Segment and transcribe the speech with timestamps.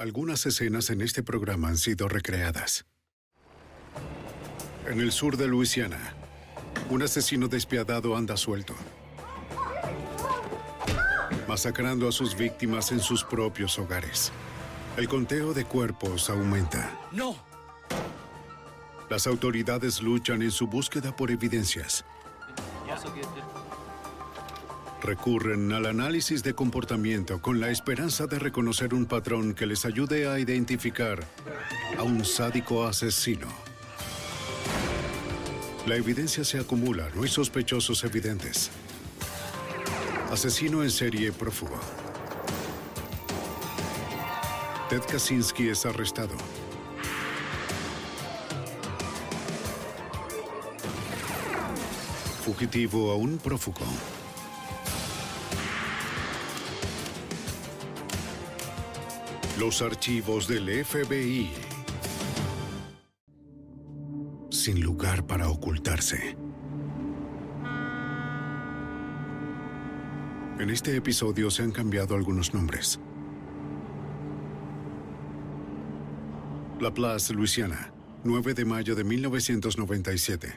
[0.00, 2.86] Algunas escenas en este programa han sido recreadas.
[4.86, 6.14] En el sur de Luisiana,
[6.88, 8.74] un asesino despiadado anda suelto,
[11.46, 14.32] masacrando a sus víctimas en sus propios hogares.
[14.96, 16.98] El conteo de cuerpos aumenta.
[17.12, 17.36] ¡No!
[19.10, 22.06] Las autoridades luchan en su búsqueda por evidencias.
[25.02, 30.28] Recurren al análisis de comportamiento con la esperanza de reconocer un patrón que les ayude
[30.28, 31.20] a identificar
[31.98, 33.46] a un sádico asesino.
[35.86, 38.70] La evidencia se acumula, no hay sospechosos evidentes.
[40.30, 41.80] Asesino en serie prófugo.
[44.90, 46.36] Ted Kaczynski es arrestado.
[52.44, 53.86] Fugitivo a un prófugo.
[59.60, 61.50] Los archivos del FBI.
[64.48, 66.34] Sin lugar para ocultarse.
[70.58, 72.98] En este episodio se han cambiado algunos nombres.
[76.80, 77.92] La Place, Luisiana,
[78.24, 80.54] 9 de mayo de 1997.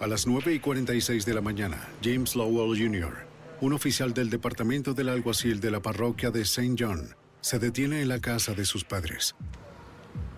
[0.00, 3.27] A las 9 y 46 de la mañana, James Lowell Jr.,
[3.60, 6.76] un oficial del departamento del alguacil de la parroquia de St.
[6.78, 9.34] John, se detiene en la casa de sus padres.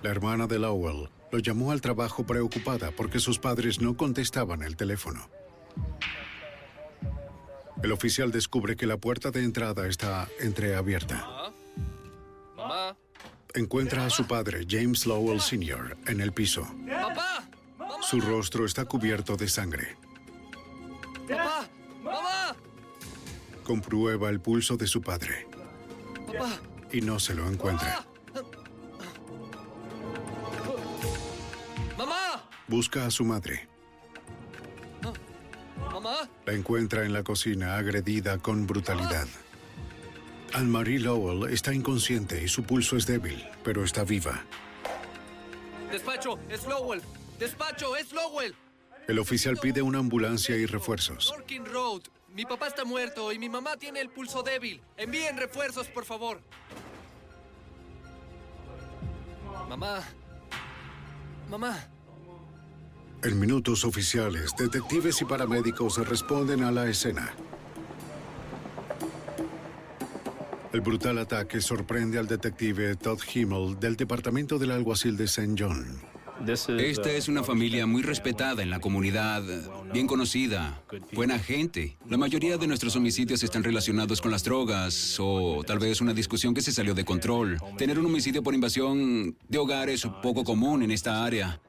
[0.03, 4.77] La hermana de Lowell lo llamó al trabajo preocupada porque sus padres no contestaban el
[4.77, 5.29] teléfono.
[7.83, 11.53] El oficial descubre que la puerta de entrada está entreabierta.
[12.57, 12.97] Mamá.
[13.55, 16.69] Encuentra a su padre, James Lowell Sr., en el piso.
[16.89, 17.49] Papá.
[18.03, 19.97] Su rostro está cubierto de sangre.
[23.71, 25.47] Comprueba el pulso de su padre
[26.27, 26.59] Papá.
[26.91, 28.05] y no se lo encuentra.
[31.97, 32.49] Mamá.
[32.67, 33.69] Busca a su madre.
[35.93, 36.29] Mamá.
[36.47, 39.29] La encuentra en la cocina agredida con brutalidad.
[40.53, 44.43] Anne-Marie Lowell está inconsciente y su pulso es débil, pero está viva.
[45.93, 46.41] Despacho.
[46.49, 47.03] Es Lowell.
[47.39, 47.95] Despacho.
[47.97, 48.53] Es Lowell.
[49.07, 51.33] El oficial pide una ambulancia y refuerzos.
[51.67, 52.03] Road.
[52.35, 54.81] Mi papá está muerto y mi mamá tiene el pulso débil.
[54.97, 56.41] Envíen refuerzos, por favor.
[59.69, 60.03] Mamá.
[61.49, 61.89] Mamá.
[63.23, 67.35] En minutos oficiales, detectives y paramédicos responden a la escena.
[70.73, 75.55] El brutal ataque sorprende al detective Todd Himmel del departamento del alguacil de St.
[75.59, 76.10] John.
[76.47, 79.43] Esta es una familia muy respetada en la comunidad,
[79.93, 81.97] bien conocida, buena gente.
[82.09, 86.55] La mayoría de nuestros homicidios están relacionados con las drogas o tal vez una discusión
[86.55, 87.59] que se salió de control.
[87.77, 91.61] Tener un homicidio por invasión de hogar es poco común en esta área.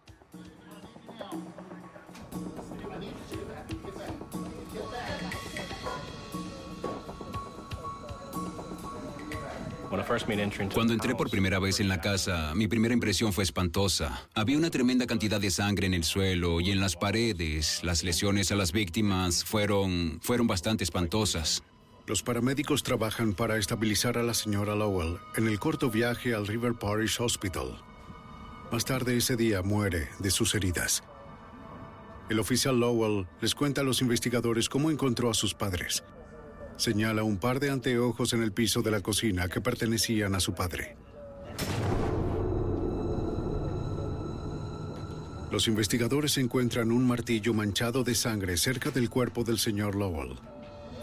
[10.74, 14.28] Cuando entré por primera vez en la casa, mi primera impresión fue espantosa.
[14.34, 17.84] Había una tremenda cantidad de sangre en el suelo y en las paredes.
[17.84, 21.62] Las lesiones a las víctimas fueron, fueron bastante espantosas.
[22.08, 26.74] Los paramédicos trabajan para estabilizar a la señora Lowell en el corto viaje al River
[26.74, 27.78] Parish Hospital.
[28.72, 31.04] Más tarde ese día muere de sus heridas.
[32.30, 36.02] El oficial Lowell les cuenta a los investigadores cómo encontró a sus padres.
[36.82, 40.56] Señala un par de anteojos en el piso de la cocina que pertenecían a su
[40.56, 40.96] padre.
[45.52, 50.40] Los investigadores encuentran un martillo manchado de sangre cerca del cuerpo del señor Lowell.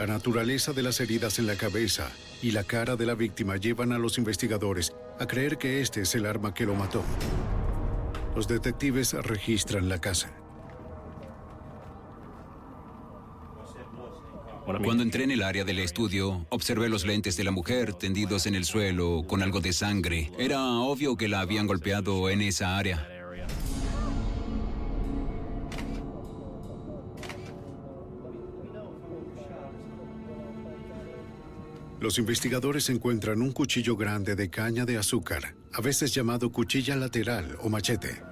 [0.00, 2.10] La naturaleza de las heridas en la cabeza
[2.42, 6.12] y la cara de la víctima llevan a los investigadores a creer que este es
[6.16, 7.04] el arma que lo mató.
[8.34, 10.32] Los detectives registran la casa.
[14.84, 18.54] Cuando entré en el área del estudio, observé los lentes de la mujer tendidos en
[18.54, 20.30] el suelo con algo de sangre.
[20.38, 23.08] Era obvio que la habían golpeado en esa área.
[31.98, 37.56] Los investigadores encuentran un cuchillo grande de caña de azúcar, a veces llamado cuchilla lateral
[37.62, 38.22] o machete.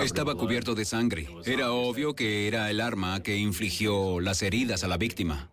[0.00, 1.28] Estaba cubierto de sangre.
[1.44, 5.50] Era obvio que era el arma que infligió las heridas a la víctima.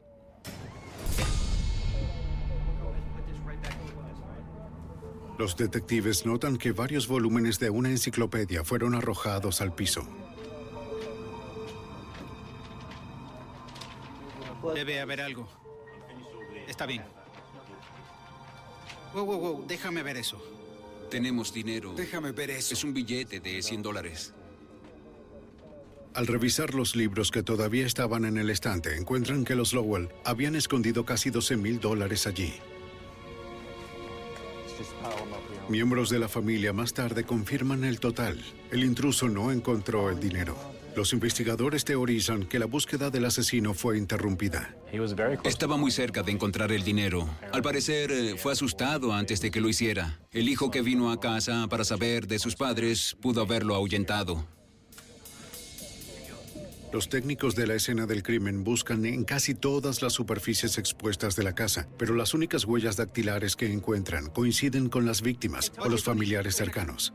[5.37, 10.07] Los detectives notan que varios volúmenes de una enciclopedia fueron arrojados al piso.
[14.73, 15.47] Debe haber algo.
[16.67, 17.03] Está bien.
[19.13, 20.41] Wow, wow, wow, déjame ver eso.
[21.15, 21.93] Tenemos dinero.
[21.95, 22.73] Déjame ver eso.
[22.73, 24.33] Es un billete de 100 dólares.
[26.13, 30.57] Al revisar los libros que todavía estaban en el estante, encuentran que los Lowell habían
[30.57, 32.53] escondido casi 12 mil dólares allí.
[35.67, 38.39] Miembros de la familia más tarde confirman el total.
[38.71, 40.55] El intruso no encontró el dinero.
[40.95, 44.75] Los investigadores teorizan que la búsqueda del asesino fue interrumpida.
[45.43, 47.27] Estaba muy cerca de encontrar el dinero.
[47.51, 50.19] Al parecer, eh, fue asustado antes de que lo hiciera.
[50.31, 54.45] El hijo que vino a casa para saber de sus padres pudo haberlo ahuyentado.
[56.95, 61.43] Los técnicos de la escena del crimen buscan en casi todas las superficies expuestas de
[61.43, 66.05] la casa, pero las únicas huellas dactilares que encuentran coinciden con las víctimas o los
[66.05, 67.13] familiares cercanos.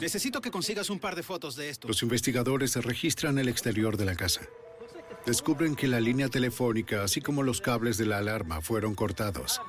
[0.00, 1.88] Necesito que consigas un par de fotos de esto.
[1.88, 4.42] Los investigadores registran el exterior de la casa.
[5.26, 9.60] Descubren que la línea telefónica, así como los cables de la alarma, fueron cortados.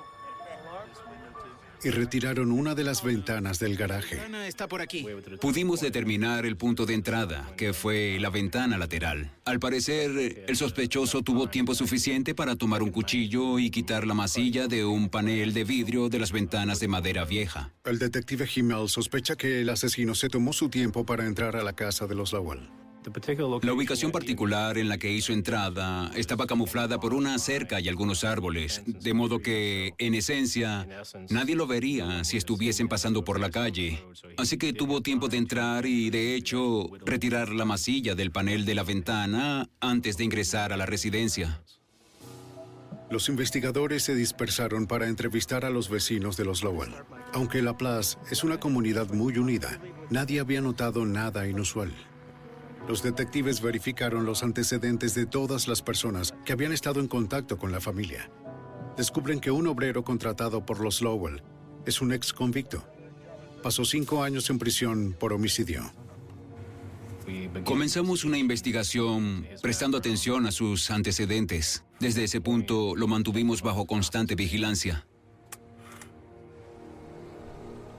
[1.84, 4.20] Y retiraron una de las ventanas del garaje.
[4.20, 5.06] Ana está por aquí.
[5.40, 9.32] Pudimos determinar el punto de entrada, que fue la ventana lateral.
[9.46, 14.68] Al parecer, el sospechoso tuvo tiempo suficiente para tomar un cuchillo y quitar la masilla
[14.68, 17.72] de un panel de vidrio de las ventanas de madera vieja.
[17.84, 21.74] El detective Himmel sospecha que el asesino se tomó su tiempo para entrar a la
[21.74, 22.81] casa de los Lowell.
[23.64, 28.24] La ubicación particular en la que hizo entrada estaba camuflada por una cerca y algunos
[28.24, 30.88] árboles, de modo que, en esencia,
[31.30, 34.04] nadie lo vería si estuviesen pasando por la calle.
[34.38, 38.76] Así que tuvo tiempo de entrar y, de hecho, retirar la masilla del panel de
[38.76, 41.64] la ventana antes de ingresar a la residencia.
[43.10, 46.94] Los investigadores se dispersaron para entrevistar a los vecinos de los Lowell.
[47.34, 51.92] Aunque La Place es una comunidad muy unida, nadie había notado nada inusual.
[52.88, 57.72] Los detectives verificaron los antecedentes de todas las personas que habían estado en contacto con
[57.72, 58.30] la familia.
[58.98, 61.42] Descubren que un obrero contratado por los Lowell
[61.86, 62.84] es un ex convicto.
[63.64, 65.92] Pasó cinco años en prisión por homicidio.
[67.64, 71.84] Comenzamos una investigación prestando atención a sus antecedentes.
[72.00, 75.06] Desde ese punto lo mantuvimos bajo constante vigilancia.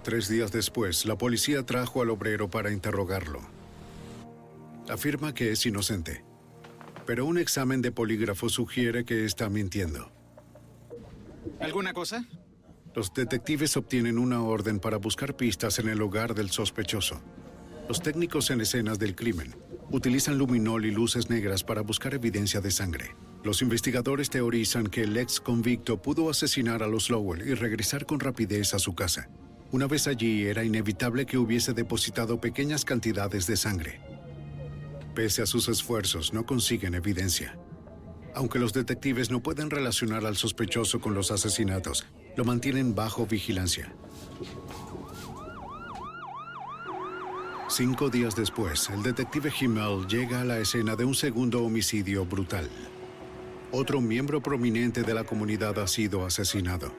[0.02, 3.51] Tres días después, la policía trajo al obrero para interrogarlo.
[4.88, 6.25] Afirma que es inocente,
[7.06, 10.11] pero un examen de polígrafo sugiere que está mintiendo.
[11.61, 12.25] ¿Alguna cosa?
[12.94, 17.23] Los detectives obtienen una orden para buscar pistas en el hogar del sospechoso.
[17.88, 19.54] Los técnicos en escenas del crimen
[19.90, 23.14] utilizan luminol y luces negras para buscar evidencia de sangre.
[23.45, 28.21] Los investigadores teorizan que el ex convicto pudo asesinar a los Lowell y regresar con
[28.21, 29.28] rapidez a su casa.
[29.71, 34.12] Una vez allí, era inevitable que hubiese depositado pequeñas cantidades de sangre.
[35.14, 37.59] Pese a sus esfuerzos, no consiguen evidencia.
[38.35, 43.92] Aunque los detectives no pueden relacionar al sospechoso con los asesinatos, lo mantienen bajo vigilancia.
[47.69, 52.71] Cinco días después, el detective Himmel llega a la escena de un segundo homicidio brutal.
[53.71, 56.92] Otro miembro prominente de la comunidad ha sido asesinado.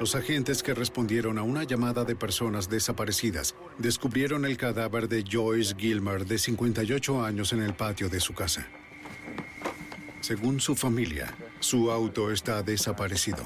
[0.00, 5.74] Los agentes que respondieron a una llamada de personas desaparecidas descubrieron el cadáver de Joyce
[5.76, 8.68] Gilmer, de 58 años, en el patio de su casa.
[10.20, 13.42] Según su familia, su auto está desaparecido.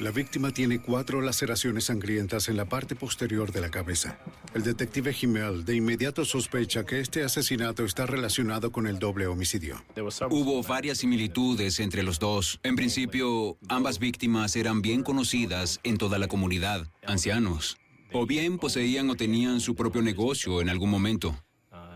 [0.00, 4.18] La víctima tiene cuatro laceraciones sangrientas en la parte posterior de la cabeza.
[4.56, 9.84] El detective Himmel de inmediato sospecha que este asesinato está relacionado con el doble homicidio.
[10.30, 12.58] Hubo varias similitudes entre los dos.
[12.62, 17.76] En principio, ambas víctimas eran bien conocidas en toda la comunidad, ancianos.
[18.14, 21.36] o bien poseían o tenían su propio negocio en algún momento.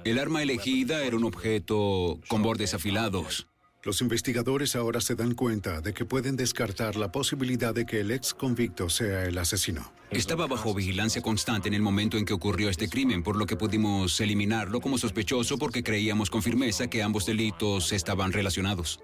[0.05, 3.47] El arma elegida era un objeto con bordes afilados.
[3.82, 8.10] Los investigadores ahora se dan cuenta de que pueden descartar la posibilidad de que el
[8.10, 9.90] ex convicto sea el asesino.
[10.10, 13.56] Estaba bajo vigilancia constante en el momento en que ocurrió este crimen, por lo que
[13.56, 19.00] pudimos eliminarlo como sospechoso porque creíamos con firmeza que ambos delitos estaban relacionados.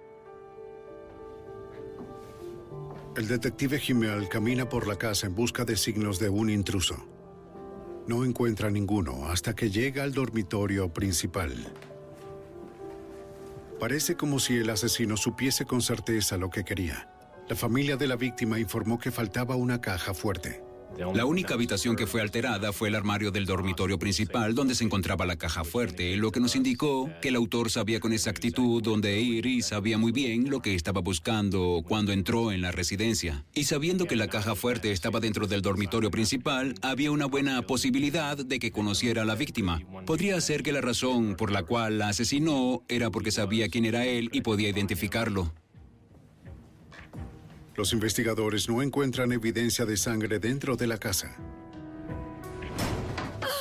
[3.16, 7.02] El detective Himmel camina por la casa en busca de signos de un intruso.
[8.06, 11.72] No encuentra ninguno hasta que llega al dormitorio principal.
[13.78, 17.08] Parece como si el asesino supiese con certeza lo que quería.
[17.48, 20.62] La familia de la víctima informó que faltaba una caja fuerte.
[21.14, 25.26] La única habitación que fue alterada fue el armario del dormitorio principal donde se encontraba
[25.26, 29.46] la caja fuerte, lo que nos indicó que el autor sabía con exactitud dónde ir
[29.46, 33.44] y sabía muy bien lo que estaba buscando cuando entró en la residencia.
[33.54, 38.36] Y sabiendo que la caja fuerte estaba dentro del dormitorio principal, había una buena posibilidad
[38.36, 39.82] de que conociera a la víctima.
[40.06, 44.06] Podría ser que la razón por la cual la asesinó era porque sabía quién era
[44.06, 45.52] él y podía identificarlo.
[47.76, 51.36] Los investigadores no encuentran evidencia de sangre dentro de la casa.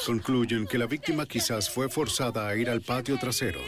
[0.05, 3.59] Concluyen que la víctima quizás fue forzada a ir al patio trasero,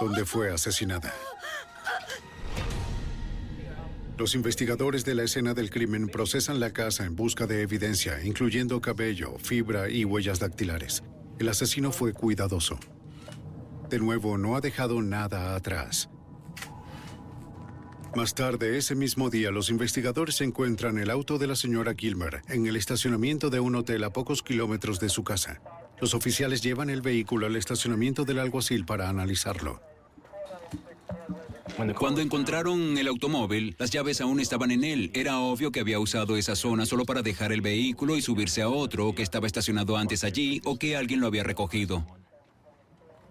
[0.00, 1.12] donde fue asesinada.
[4.16, 8.80] Los investigadores de la escena del crimen procesan la casa en busca de evidencia, incluyendo
[8.80, 11.02] cabello, fibra y huellas dactilares.
[11.40, 12.78] El asesino fue cuidadoso.
[13.90, 16.08] De nuevo, no ha dejado nada atrás.
[18.16, 22.66] Más tarde, ese mismo día, los investigadores encuentran el auto de la señora Gilmer en
[22.66, 25.60] el estacionamiento de un hotel a pocos kilómetros de su casa.
[26.00, 29.80] Los oficiales llevan el vehículo al estacionamiento del alguacil para analizarlo.
[31.98, 35.10] Cuando encontraron el automóvil, las llaves aún estaban en él.
[35.12, 38.68] Era obvio que había usado esa zona solo para dejar el vehículo y subirse a
[38.68, 42.06] otro que estaba estacionado antes allí o que alguien lo había recogido.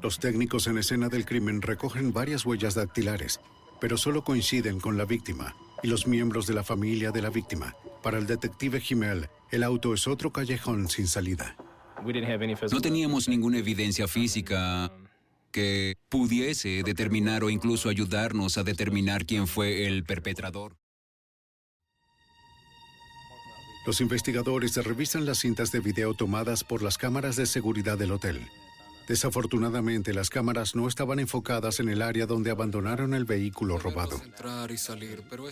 [0.01, 3.39] Los técnicos en escena del crimen recogen varias huellas dactilares,
[3.83, 7.75] pero solo coinciden con la víctima y los miembros de la familia de la víctima.
[8.01, 11.57] Para el detective Himmel, el auto es otro callejón sin salida.
[12.71, 14.89] No teníamos ninguna evidencia física
[15.51, 20.77] que pudiese determinar o incluso ayudarnos a determinar quién fue el perpetrador.
[23.85, 28.47] Los investigadores revisan las cintas de video tomadas por las cámaras de seguridad del hotel.
[29.07, 34.21] Desafortunadamente, las cámaras no estaban enfocadas en el área donde abandonaron el vehículo robado.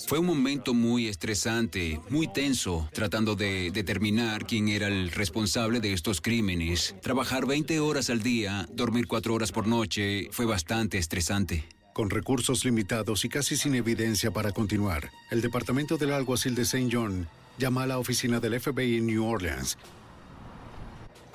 [0.08, 5.94] Fue un momento muy estresante, muy tenso, tratando de determinar quién era el responsable de
[5.94, 6.96] estos crímenes.
[7.02, 11.68] Trabajar 20 horas al día, dormir 4 horas por noche, fue bastante estresante.
[11.94, 16.88] Con recursos limitados y casi sin evidencia para continuar, el departamento del alguacil de St.
[16.90, 17.28] John
[17.58, 19.78] llama a la oficina del FBI en New Orleans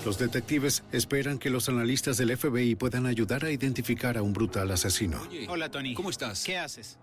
[0.05, 4.71] los detectives esperan que los analistas del FBI puedan ayudar a identificar a un brutal
[4.71, 5.21] asesino.
[5.49, 5.95] Hola, Tony.
[5.95, 6.45] ¿Cómo estás?
[6.45, 6.99] ¿Qué haces?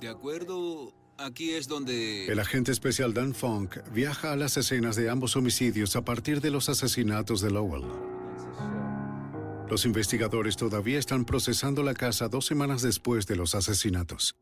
[0.00, 2.26] De acuerdo, aquí es donde...
[2.26, 6.50] El agente especial Dan Funk viaja a las escenas de ambos homicidios a partir de
[6.50, 7.84] los asesinatos de Lowell.
[9.68, 14.36] Los investigadores todavía están procesando la casa dos semanas después de los asesinatos.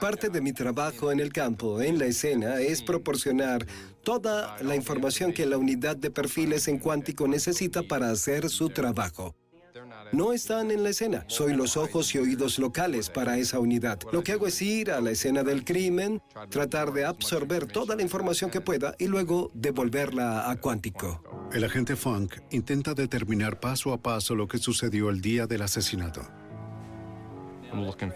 [0.00, 3.66] Parte de mi trabajo en el campo, en la escena, es proporcionar
[4.02, 9.34] toda la información que la unidad de perfiles en cuántico necesita para hacer su trabajo.
[10.12, 13.98] No están en la escena, soy los ojos y oídos locales para esa unidad.
[14.12, 18.02] Lo que hago es ir a la escena del crimen, tratar de absorber toda la
[18.02, 21.22] información que pueda y luego devolverla a cuántico.
[21.52, 26.22] El agente Funk intenta determinar paso a paso lo que sucedió el día del asesinato.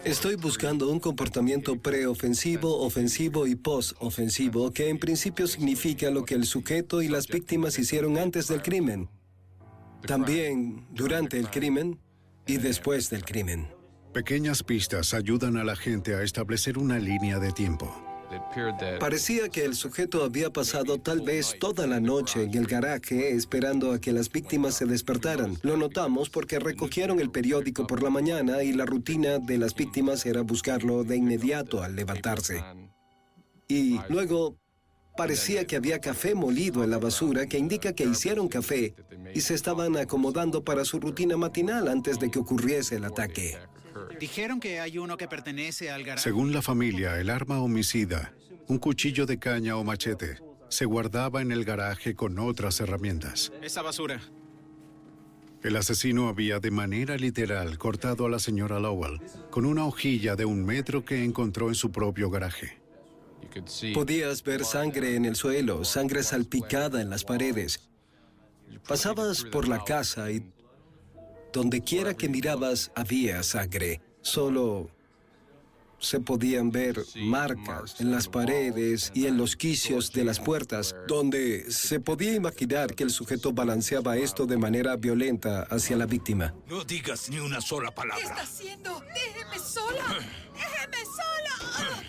[0.03, 6.45] Estoy buscando un comportamiento preofensivo, ofensivo y postofensivo que en principio significa lo que el
[6.45, 9.09] sujeto y las víctimas hicieron antes del crimen,
[10.05, 11.99] también durante el crimen
[12.45, 13.67] y después del crimen.
[14.13, 18.12] Pequeñas pistas ayudan a la gente a establecer una línea de tiempo.
[18.99, 23.91] Parecía que el sujeto había pasado tal vez toda la noche en el garaje esperando
[23.91, 25.57] a que las víctimas se despertaran.
[25.61, 30.25] Lo notamos porque recogieron el periódico por la mañana y la rutina de las víctimas
[30.25, 32.63] era buscarlo de inmediato al levantarse.
[33.67, 34.57] Y luego
[35.15, 38.95] parecía que había café molido en la basura que indica que hicieron café
[39.33, 43.57] y se estaban acomodando para su rutina matinal antes de que ocurriese el ataque.
[44.19, 46.23] Dijeron que hay uno que pertenece al garaje.
[46.23, 48.33] Según la familia, el arma homicida,
[48.67, 50.39] un cuchillo de caña o machete,
[50.69, 53.51] se guardaba en el garaje con otras herramientas.
[53.61, 54.21] Esa basura.
[55.61, 60.43] El asesino había de manera literal cortado a la señora Lowell con una hojilla de
[60.43, 62.81] un metro que encontró en su propio garaje.
[63.93, 67.89] Podías ver sangre en el suelo, sangre salpicada en las paredes.
[68.87, 70.41] Pasabas por la casa y
[71.53, 74.01] donde quiera que mirabas había sangre.
[74.21, 74.89] Solo
[75.99, 81.71] se podían ver marcas en las paredes y en los quicios de las puertas, donde
[81.71, 86.53] se podía imaginar que el sujeto balanceaba esto de manera violenta hacia la víctima.
[86.67, 88.23] No digas ni una sola ¿Qué palabra.
[88.25, 89.01] está haciendo?
[89.13, 90.19] ¡Déjeme sola!
[90.53, 92.03] ¡Déjeme sola!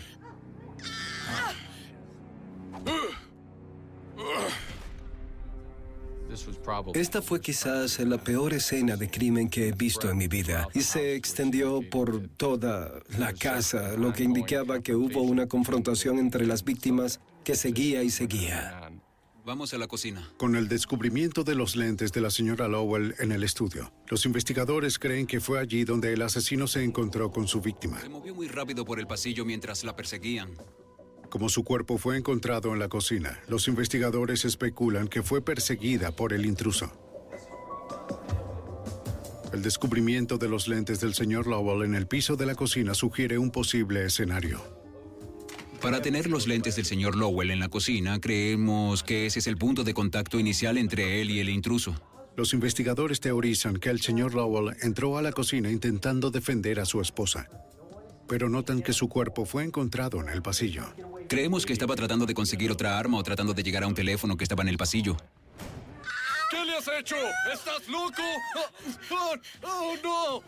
[6.95, 10.81] Esta fue quizás la peor escena de crimen que he visto en mi vida y
[10.81, 16.65] se extendió por toda la casa, lo que indicaba que hubo una confrontación entre las
[16.65, 18.91] víctimas que seguía y seguía.
[19.45, 20.33] Vamos a la cocina.
[20.39, 24.99] Con el descubrimiento de los lentes de la señora Lowell en el estudio, los investigadores
[24.99, 28.01] creen que fue allí donde el asesino se encontró con su víctima.
[28.01, 30.57] Se movió muy rápido por el pasillo mientras la perseguían.
[31.35, 36.33] Como su cuerpo fue encontrado en la cocina, los investigadores especulan que fue perseguida por
[36.33, 36.93] el intruso.
[39.53, 43.37] El descubrimiento de los lentes del señor Lowell en el piso de la cocina sugiere
[43.37, 44.63] un posible escenario.
[45.83, 49.57] Para tener los lentes del señor Lowell en la cocina, creemos que ese es el
[49.57, 52.01] punto de contacto inicial entre él y el intruso.
[52.37, 57.01] Los investigadores teorizan que el señor Lowell entró a la cocina intentando defender a su
[57.01, 57.49] esposa,
[58.35, 60.83] pero notan que su cuerpo fue encontrado en el pasillo.
[61.29, 64.37] Creemos que estaba tratando de conseguir otra arma o tratando de llegar a un teléfono
[64.37, 65.17] que estaba en el pasillo.
[66.51, 67.15] ¿Qué le has hecho?
[67.53, 68.25] ¿Estás loco?
[69.63, 70.43] ¡Oh, no!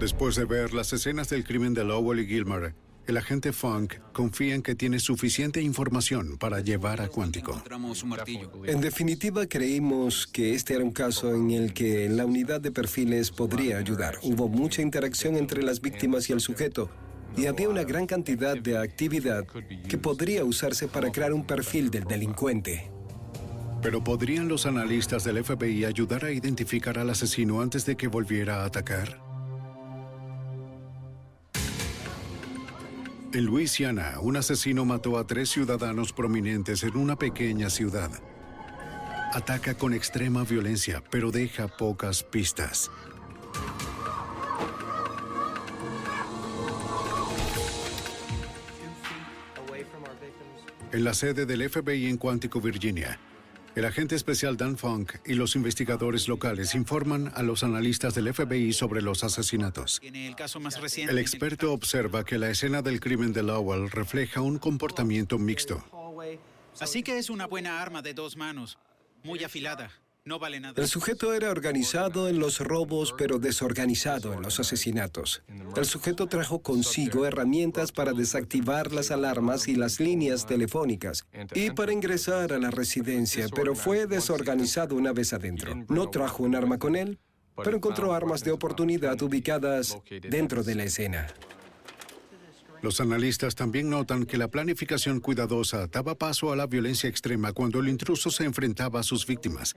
[0.00, 2.74] Después de ver las escenas del crimen de Lowell y Gilmer,
[3.08, 7.62] el agente Funk confía en que tiene suficiente información para llevar a Cuántico.
[8.64, 13.30] En definitiva, creímos que este era un caso en el que la unidad de perfiles
[13.30, 14.18] podría ayudar.
[14.22, 16.90] Hubo mucha interacción entre las víctimas y el sujeto,
[17.34, 19.46] y había una gran cantidad de actividad
[19.88, 22.90] que podría usarse para crear un perfil del delincuente.
[23.80, 28.62] Pero ¿podrían los analistas del FBI ayudar a identificar al asesino antes de que volviera
[28.62, 29.27] a atacar?
[33.30, 38.10] En Luisiana, un asesino mató a tres ciudadanos prominentes en una pequeña ciudad.
[39.34, 42.90] Ataca con extrema violencia, pero deja pocas pistas.
[50.90, 53.20] En la sede del FBI en Cuántico, Virginia,
[53.78, 58.72] el agente especial Dan Funk y los investigadores locales informan a los analistas del FBI
[58.72, 60.00] sobre los asesinatos.
[60.00, 61.12] Tiene el caso más reciente.
[61.12, 65.84] El experto observa que la escena del crimen de Lowell refleja un comportamiento mixto.
[66.80, 68.78] Así que es una buena arma de dos manos.
[69.22, 69.92] Muy afilada.
[70.28, 70.74] No vale nada.
[70.76, 75.42] El sujeto era organizado en los robos, pero desorganizado en los asesinatos.
[75.74, 81.94] El sujeto trajo consigo herramientas para desactivar las alarmas y las líneas telefónicas y para
[81.94, 85.74] ingresar a la residencia, pero fue desorganizado una vez adentro.
[85.88, 87.18] No trajo un arma con él,
[87.56, 89.96] pero encontró armas de oportunidad ubicadas
[90.28, 91.26] dentro de la escena.
[92.82, 97.80] Los analistas también notan que la planificación cuidadosa daba paso a la violencia extrema cuando
[97.80, 99.74] el intruso se enfrentaba a sus víctimas.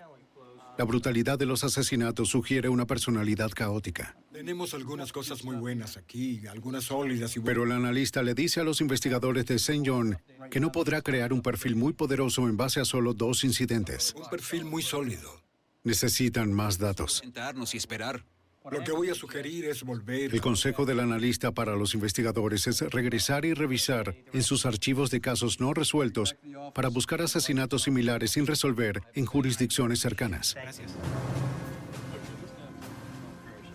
[0.78, 4.16] La brutalidad de los asesinatos sugiere una personalidad caótica.
[4.32, 8.64] Tenemos algunas cosas muy buenas aquí, algunas sólidas y Pero el analista le dice a
[8.64, 9.84] los investigadores de St.
[9.86, 10.18] John
[10.50, 14.16] que no podrá crear un perfil muy poderoso en base a solo dos incidentes.
[14.18, 15.42] un perfil muy sólido.
[15.84, 17.18] Necesitan más datos.
[17.18, 18.24] Sentarnos y esperar.
[18.70, 20.34] Lo que voy a sugerir es volver.
[20.34, 25.20] El consejo del analista para los investigadores es regresar y revisar en sus archivos de
[25.20, 26.36] casos no resueltos
[26.76, 30.54] para buscar asesinatos similares sin resolver en jurisdicciones cercanas.
[30.54, 30.92] Gracias.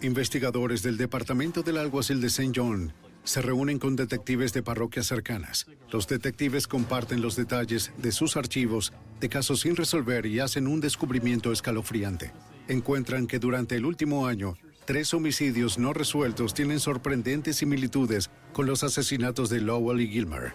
[0.03, 2.53] Investigadores del Departamento del Alguacil de St.
[2.55, 2.93] John
[3.25, 5.67] se reúnen con detectives de parroquias cercanas.
[5.91, 10.81] Los detectives comparten los detalles de sus archivos de casos sin resolver y hacen un
[10.81, 12.33] descubrimiento escalofriante.
[12.69, 18.85] Encuentran que durante el último año, tres homicidios no resueltos tienen sorprendentes similitudes con los
[18.85, 20.53] asesinatos de Lowell y Gilmer.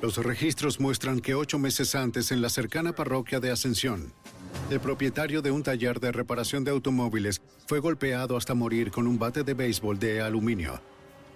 [0.00, 4.14] Los registros muestran que ocho meses antes, en la cercana parroquia de Ascensión,
[4.70, 9.18] el propietario de un taller de reparación de automóviles fue golpeado hasta morir con un
[9.18, 10.80] bate de béisbol de aluminio.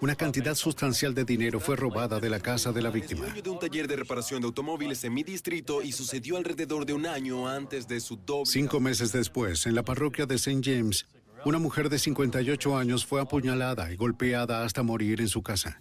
[0.00, 3.26] Una cantidad sustancial de dinero fue robada de la casa de la víctima.
[3.26, 7.06] de un taller de reparación de automóviles en mi distrito y sucedió alrededor de un
[7.06, 8.46] año antes de su doble.
[8.46, 10.60] Cinco meses después, en la parroquia de St.
[10.62, 11.06] James,
[11.44, 15.80] una mujer de 58 años fue apuñalada y golpeada hasta morir en su casa.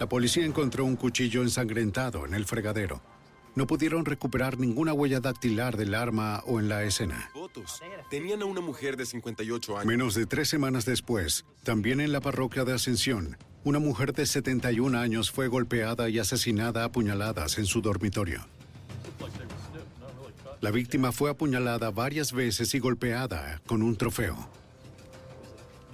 [0.00, 3.00] La policía encontró un cuchillo ensangrentado en el fregadero.
[3.54, 7.28] no pudieron recuperar ninguna huella dactilar del arma o en la escena.
[7.32, 7.80] Fotos.
[8.08, 9.86] Tenían a una mujer de 58 años.
[9.86, 14.96] Menos de tres semanas después, también en la parroquia de Ascensión, una mujer de 71
[14.96, 18.46] años fue golpeada y asesinada a puñaladas en su dormitorio.
[20.60, 24.48] La víctima fue apuñalada varias veces y golpeada con un trofeo.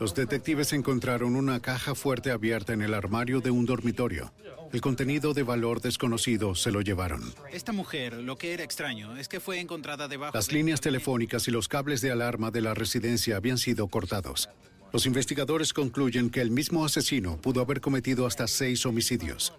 [0.01, 4.33] Los detectives encontraron una caja fuerte abierta en el armario de un dormitorio.
[4.73, 7.33] El contenido de valor desconocido se lo llevaron.
[7.53, 11.47] Esta mujer, lo que era extraño, es que fue encontrada debajo Las de- líneas telefónicas
[11.47, 14.49] y los cables de alarma de la residencia habían sido cortados.
[14.93, 19.53] Los investigadores concluyen que el mismo asesino pudo haber cometido hasta seis homicidios.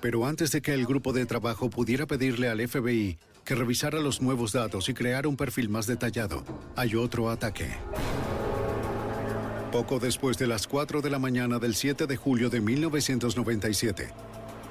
[0.00, 4.20] Pero antes de que el grupo de trabajo pudiera pedirle al FBI que revisara los
[4.20, 7.68] nuevos datos y creara un perfil más detallado, hay otro ataque.
[9.72, 14.08] Poco después de las 4 de la mañana del 7 de julio de 1997,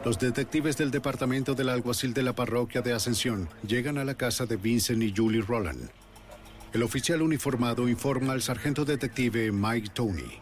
[0.04, 4.46] los detectives del departamento del alguacil de la parroquia de Ascensión llegan a la casa
[4.46, 5.90] de Vincent y Julie Roland.
[6.74, 10.42] El oficial uniformado informa al sargento detective Mike Tony.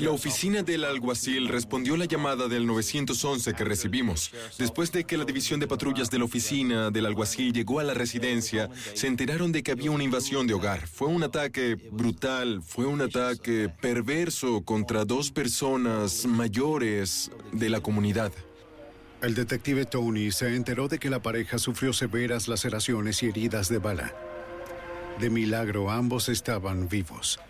[0.00, 4.30] La oficina del alguacil respondió la llamada del 911 que recibimos.
[4.58, 7.94] Después de que la división de patrullas de la oficina del alguacil llegó a la
[7.94, 10.86] residencia, se enteraron de que había una invasión de hogar.
[10.86, 18.32] Fue un ataque brutal, fue un ataque perverso contra dos personas mayores de la comunidad.
[19.20, 23.78] El detective Tony se enteró de que la pareja sufrió severas laceraciones y heridas de
[23.78, 24.14] bala.
[25.18, 27.40] De milagro, ambos estaban vivos.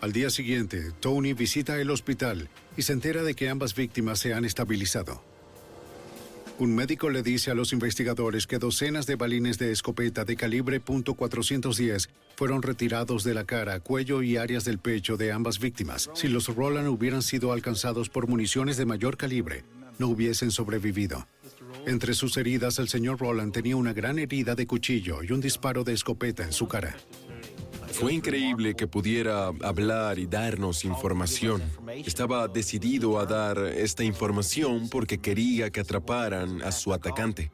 [0.00, 4.34] Al día siguiente, Tony visita el hospital y se entera de que ambas víctimas se
[4.34, 5.22] han estabilizado.
[6.58, 10.82] Un médico le dice a los investigadores que docenas de balines de escopeta de calibre
[10.82, 16.10] .410 fueron retirados de la cara, cuello y áreas del pecho de ambas víctimas.
[16.14, 19.64] Si los Roland hubieran sido alcanzados por municiones de mayor calibre,
[19.98, 21.26] no hubiesen sobrevivido.
[21.86, 25.84] Entre sus heridas, el señor Roland tenía una gran herida de cuchillo y un disparo
[25.84, 26.96] de escopeta en su cara.
[27.92, 31.62] Fue increíble que pudiera hablar y darnos información.
[32.04, 37.50] Estaba decidido a dar esta información porque quería que atraparan a su atacante.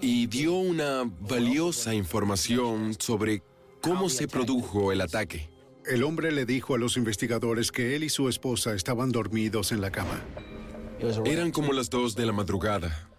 [0.00, 3.42] Y dio una valiosa información sobre
[3.80, 5.48] cómo se produjo el ataque.
[5.86, 9.80] El hombre le dijo a los investigadores que él y su esposa estaban dormidos en
[9.80, 10.22] la cama.
[11.24, 13.10] Eran como las dos de la madrugada.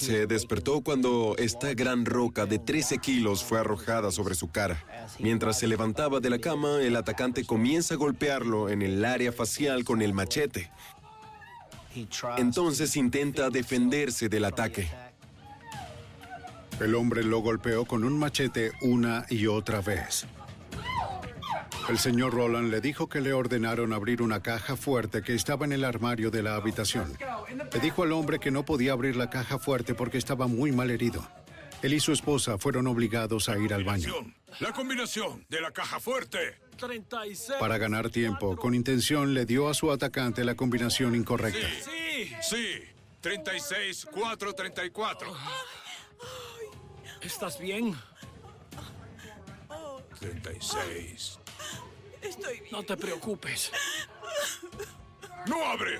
[0.00, 4.82] Se despertó cuando esta gran roca de 13 kilos fue arrojada sobre su cara.
[5.18, 9.84] Mientras se levantaba de la cama, el atacante comienza a golpearlo en el área facial
[9.84, 10.70] con el machete.
[12.38, 14.88] Entonces intenta defenderse del ataque.
[16.80, 20.26] El hombre lo golpeó con un machete una y otra vez.
[21.90, 25.72] El señor Roland le dijo que le ordenaron abrir una caja fuerte que estaba en
[25.72, 27.18] el armario de la habitación.
[27.72, 30.92] Le dijo al hombre que no podía abrir la caja fuerte porque estaba muy mal
[30.92, 31.28] herido.
[31.82, 34.14] Él y su esposa fueron obligados a ir al baño.
[34.60, 36.60] La combinación de la caja fuerte.
[36.76, 37.58] 36.
[37.58, 41.66] Para ganar tiempo, con intención le dio a su atacante la combinación incorrecta.
[41.84, 42.32] Sí.
[42.40, 42.84] Sí.
[43.20, 45.34] 36, 4, 34.
[47.20, 47.96] ¿Estás bien?
[50.20, 51.39] 36.
[52.22, 52.72] Estoy bien.
[52.72, 53.72] No te preocupes.
[55.46, 55.98] ¡No abre!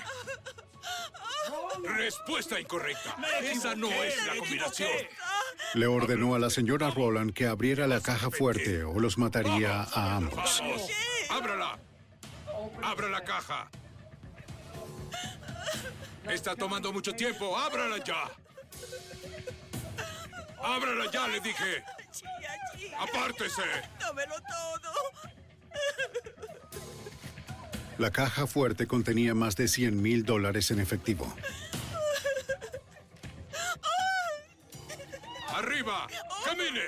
[1.83, 3.17] Respuesta incorrecta.
[3.41, 4.89] Esa no es la combinación.
[5.73, 10.17] Le ordenó a la señora Roland que abriera la caja fuerte o los mataría a
[10.17, 10.59] ambos.
[10.59, 10.89] Vamos.
[11.29, 11.79] ¡Ábrala!
[12.83, 13.69] ¡Abra la caja!
[16.29, 17.57] Está tomando mucho tiempo.
[17.57, 18.29] ¡Ábrala ya!
[20.63, 21.83] ¡Ábrala ya, le dije!
[22.99, 23.63] ¡Apártese!
[23.99, 24.93] Dámelo todo.
[27.97, 31.31] La caja fuerte contenía más de 100 mil dólares en efectivo.
[35.49, 36.07] ¡Arriba!
[36.43, 36.81] ¡Camine!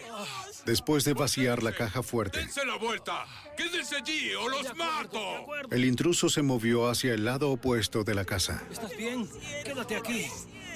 [0.65, 3.25] Después de vaciar la caja fuerte, ¡Dense la vuelta!
[3.55, 5.45] ¡Quédense allí o los mato!
[5.69, 8.63] el intruso se movió hacia el lado opuesto de la casa.
[8.71, 9.29] ¿Estás bien?
[9.63, 10.25] Quédate aquí.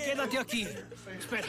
[0.06, 0.68] Quédate aquí.
[1.18, 1.48] Espera.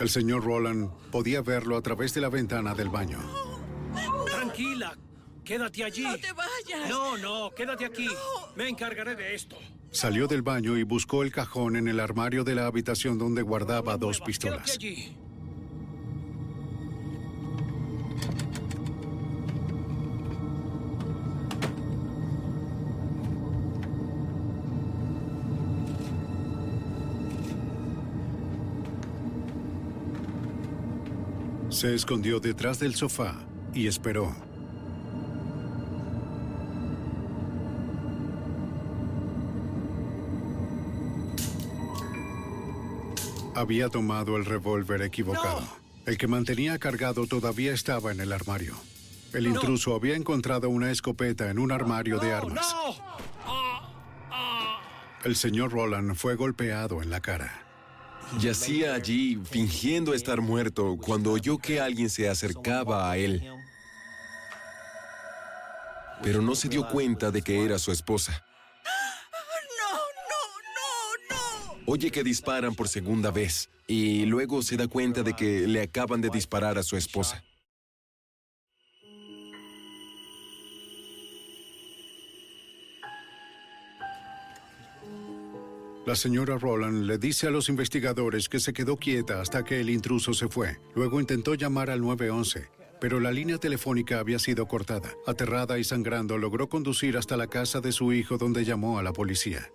[0.00, 3.47] El señor Roland podía verlo a través de la ventana del baño.
[4.58, 4.96] Tranquila.
[5.44, 6.02] Quédate allí.
[6.02, 6.90] No te vayas.
[6.90, 8.08] No, no, quédate aquí.
[8.56, 9.56] Me encargaré de esto.
[9.90, 13.96] Salió del baño y buscó el cajón en el armario de la habitación donde guardaba
[13.96, 14.70] dos Quédate pistolas.
[14.74, 15.16] allí.
[31.70, 33.34] Se escondió detrás del sofá
[33.74, 34.34] y esperó.
[43.58, 45.60] Había tomado el revólver equivocado.
[46.06, 48.76] El que mantenía cargado todavía estaba en el armario.
[49.32, 52.76] El intruso había encontrado una escopeta en un armario de armas.
[55.24, 57.52] El señor Roland fue golpeado en la cara.
[58.38, 63.42] Yacía allí fingiendo estar muerto cuando oyó que alguien se acercaba a él.
[66.22, 68.44] Pero no se dio cuenta de que era su esposa.
[71.90, 76.20] Oye que disparan por segunda vez y luego se da cuenta de que le acaban
[76.20, 77.42] de disparar a su esposa.
[86.04, 89.88] La señora Roland le dice a los investigadores que se quedó quieta hasta que el
[89.88, 90.76] intruso se fue.
[90.94, 92.68] Luego intentó llamar al 911,
[93.00, 95.14] pero la línea telefónica había sido cortada.
[95.26, 99.14] Aterrada y sangrando, logró conducir hasta la casa de su hijo donde llamó a la
[99.14, 99.70] policía.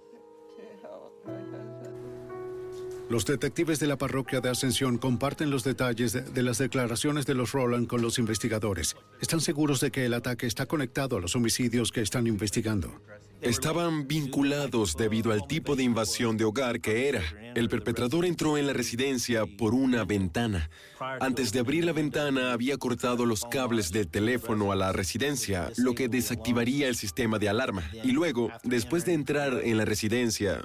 [3.13, 7.51] Los detectives de la parroquia de Ascensión comparten los detalles de, las declaraciones de los
[7.51, 8.95] Roland con los investigadores.
[9.21, 12.91] Están seguros de que el ataque está conectado a los homicidios que están investigando.
[13.39, 17.21] Estaban vinculados debido al tipo de invasión de hogar que era.
[17.53, 20.71] El perpetrador entró en la residencia por una ventana.
[21.19, 25.93] Antes de abrir la ventana había cortado los cables del teléfono a la residencia, lo
[25.93, 27.83] que desactivaría el sistema de alarma.
[28.03, 30.63] Y luego, después de entrar en la residencia,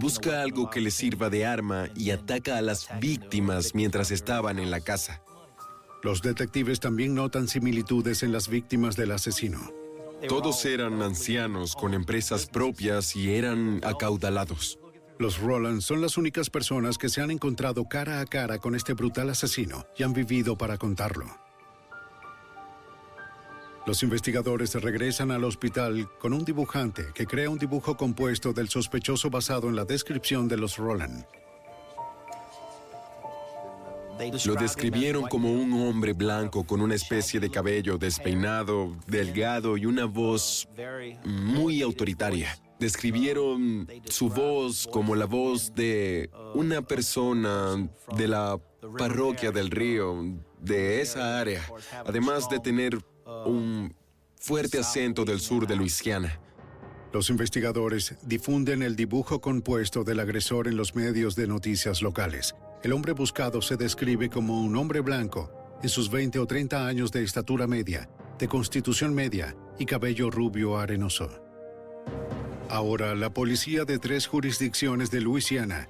[0.00, 4.70] busca algo que le sirva de arma y ataca a las víctimas mientras estaban en
[4.70, 5.22] la casa.
[6.02, 9.70] Los detectives también notan similitudes en las víctimas del asesino.
[10.28, 14.78] Todos eran ancianos con empresas propias y eran acaudalados.
[15.18, 18.94] Los Roland son las únicas personas que se han encontrado cara a cara con este
[18.94, 21.41] brutal asesino y han vivido para contarlo.
[23.84, 29.28] Los investigadores regresan al hospital con un dibujante que crea un dibujo compuesto del sospechoso
[29.28, 31.24] basado en la descripción de los Roland.
[34.44, 40.04] Lo describieron como un hombre blanco con una especie de cabello despeinado, delgado y una
[40.04, 40.68] voz
[41.24, 42.56] muy autoritaria.
[42.78, 48.60] Describieron su voz como la voz de una persona de la
[48.96, 50.22] parroquia del río,
[50.60, 51.62] de esa área,
[52.06, 52.98] además de tener
[53.46, 53.94] un
[54.36, 56.40] fuerte acento del sur de Luisiana.
[57.12, 62.54] Los investigadores difunden el dibujo compuesto del agresor en los medios de noticias locales.
[62.82, 65.50] El hombre buscado se describe como un hombre blanco,
[65.82, 70.78] en sus 20 o 30 años de estatura media, de constitución media y cabello rubio
[70.78, 71.28] arenoso.
[72.68, 75.88] Ahora, la policía de tres jurisdicciones de Luisiana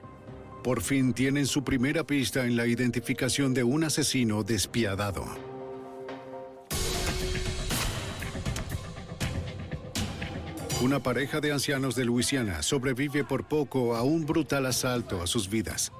[0.63, 5.52] por fin tienen su primera pista en la identificación de un asesino despiadado.
[10.83, 15.49] Una pareja de ancianos de Luisiana sobrevive por poco a un brutal asalto a sus
[15.49, 15.92] vidas.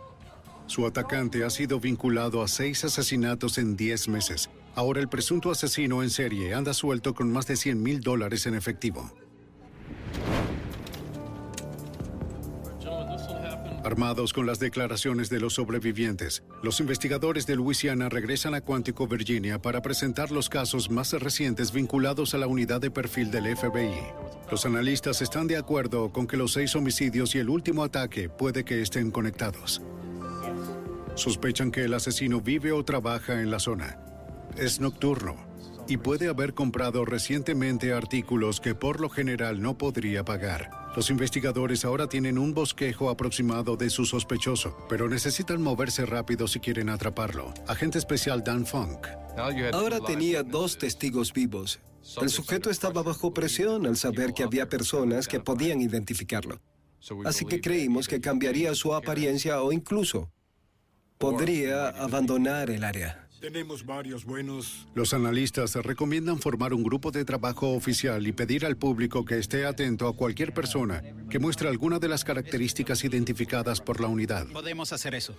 [0.67, 4.51] Su atacante ha sido vinculado a seis asesinatos en 10 meses.
[4.75, 8.57] Ahora el presunto asesino en serie anda suelto con más de 100 mil dólares en
[8.57, 9.09] efectivo.
[13.85, 19.61] Armados con las declaraciones de los sobrevivientes, los investigadores de Luisiana regresan a Quantico, Virginia,
[19.61, 23.91] para presentar los casos más recientes vinculados a la unidad de perfil del FBI.
[24.53, 28.65] Los analistas están de acuerdo con que los seis homicidios y el último ataque puede
[28.65, 29.83] que estén conectados.
[31.17, 33.99] Sospechan que el asesino vive o trabaja en la zona.
[34.57, 35.35] Es nocturno
[35.89, 40.82] y puede haber comprado recientemente artículos que por lo general no podría pagar.
[40.95, 46.61] Los investigadores ahora tienen un bosquejo aproximado de su sospechoso, pero necesitan moverse rápido si
[46.61, 47.55] quieren atraparlo.
[47.67, 49.07] Agente especial Dan Funk.
[49.73, 51.81] Ahora tenía dos testigos vivos.
[52.21, 56.61] El sujeto estaba bajo presión al saber que había personas que podían identificarlo.
[57.25, 60.31] Así que creímos que cambiaría su apariencia o incluso
[61.17, 63.29] podría abandonar el área.
[63.43, 64.87] Tenemos varios buenos.
[64.95, 69.67] Los analistas recomiendan formar un grupo de trabajo oficial y pedir al público que esté
[69.67, 74.47] atento a cualquier persona que muestre alguna de las características identificadas por la unidad.
[74.47, 75.35] Podemos hacer eso.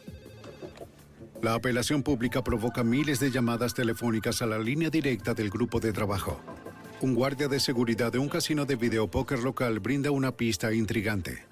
[1.42, 5.94] La apelación pública provoca miles de llamadas telefónicas a la línea directa del grupo de
[5.94, 6.42] trabajo.
[7.00, 11.46] Un guardia de seguridad de un casino de videopóker local brinda una pista intrigante.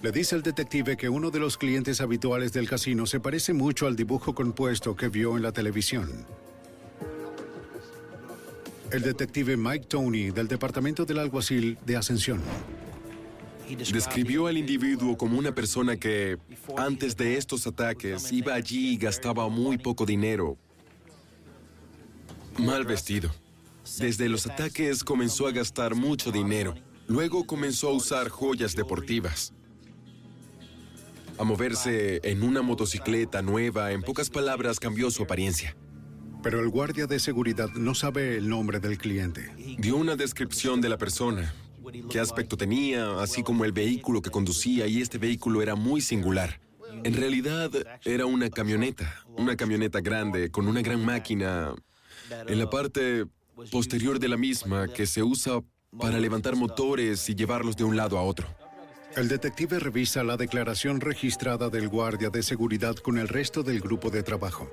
[0.00, 3.88] Le dice el detective que uno de los clientes habituales del casino se parece mucho
[3.88, 6.24] al dibujo compuesto que vio en la televisión.
[8.92, 12.40] El detective Mike Tony del Departamento del Alguacil de Ascensión.
[13.92, 16.38] Describió al individuo como una persona que,
[16.76, 20.56] antes de estos ataques, iba allí y gastaba muy poco dinero.
[22.56, 23.30] Mal vestido.
[23.98, 26.76] Desde los ataques comenzó a gastar mucho dinero.
[27.08, 29.52] Luego comenzó a usar joyas deportivas.
[31.38, 33.92] A moverse en una motocicleta nueva.
[33.92, 35.76] En pocas palabras, cambió su apariencia.
[36.42, 39.50] Pero el guardia de seguridad no sabe el nombre del cliente.
[39.78, 41.54] Dio una descripción de la persona,
[42.10, 46.60] qué aspecto tenía, así como el vehículo que conducía, y este vehículo era muy singular.
[47.04, 47.70] En realidad
[48.04, 51.74] era una camioneta, una camioneta grande con una gran máquina
[52.46, 53.26] en la parte
[53.70, 55.60] posterior de la misma que se usa
[55.98, 58.46] para levantar motores y llevarlos de un lado a otro.
[59.18, 64.10] El detective revisa la declaración registrada del guardia de seguridad con el resto del grupo
[64.10, 64.70] de trabajo.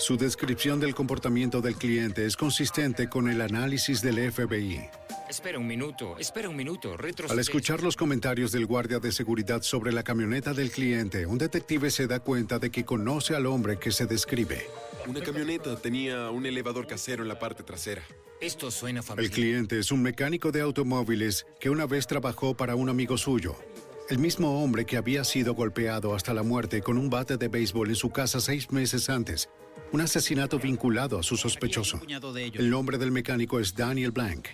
[0.00, 4.90] Su descripción del comportamiento del cliente es consistente con el análisis del FBI.
[5.30, 6.96] Espera un minuto, espera un minuto,
[7.30, 11.92] Al escuchar los comentarios del guardia de seguridad sobre la camioneta del cliente, un detective
[11.92, 14.66] se da cuenta de que conoce al hombre que se describe.
[15.06, 18.02] Una camioneta tenía un elevador casero en la parte trasera.
[18.44, 22.90] Esto suena El cliente es un mecánico de automóviles que una vez trabajó para un
[22.90, 23.56] amigo suyo.
[24.10, 27.88] El mismo hombre que había sido golpeado hasta la muerte con un bate de béisbol
[27.88, 29.48] en su casa seis meses antes.
[29.92, 32.02] Un asesinato vinculado a su sospechoso.
[32.52, 34.48] El nombre del mecánico es Daniel Blank.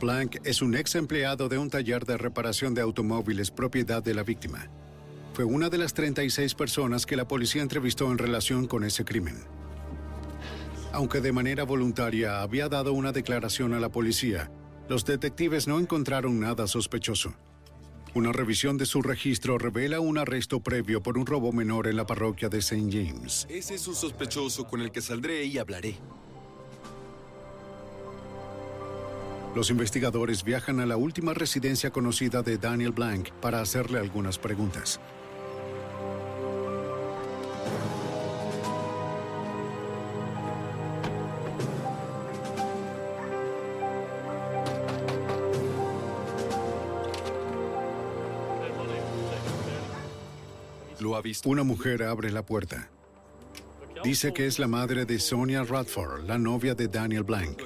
[0.00, 4.22] Blank es un ex empleado de un taller de reparación de automóviles propiedad de la
[4.22, 4.68] víctima.
[5.34, 9.61] Fue una de las 36 personas que la policía entrevistó en relación con ese crimen.
[10.92, 14.50] Aunque de manera voluntaria había dado una declaración a la policía,
[14.88, 17.34] los detectives no encontraron nada sospechoso.
[18.14, 22.04] Una revisión de su registro revela un arresto previo por un robo menor en la
[22.04, 22.88] parroquia de St.
[22.90, 23.46] James.
[23.48, 25.96] Ese es un sospechoso con el que saldré y hablaré.
[29.54, 35.00] Los investigadores viajan a la última residencia conocida de Daniel Blank para hacerle algunas preguntas.
[51.12, 51.50] ¿Lo ha visto?
[51.50, 52.90] Una mujer abre la puerta.
[54.02, 57.60] Dice que es la madre de Sonia Radford, la novia de Daniel Blank.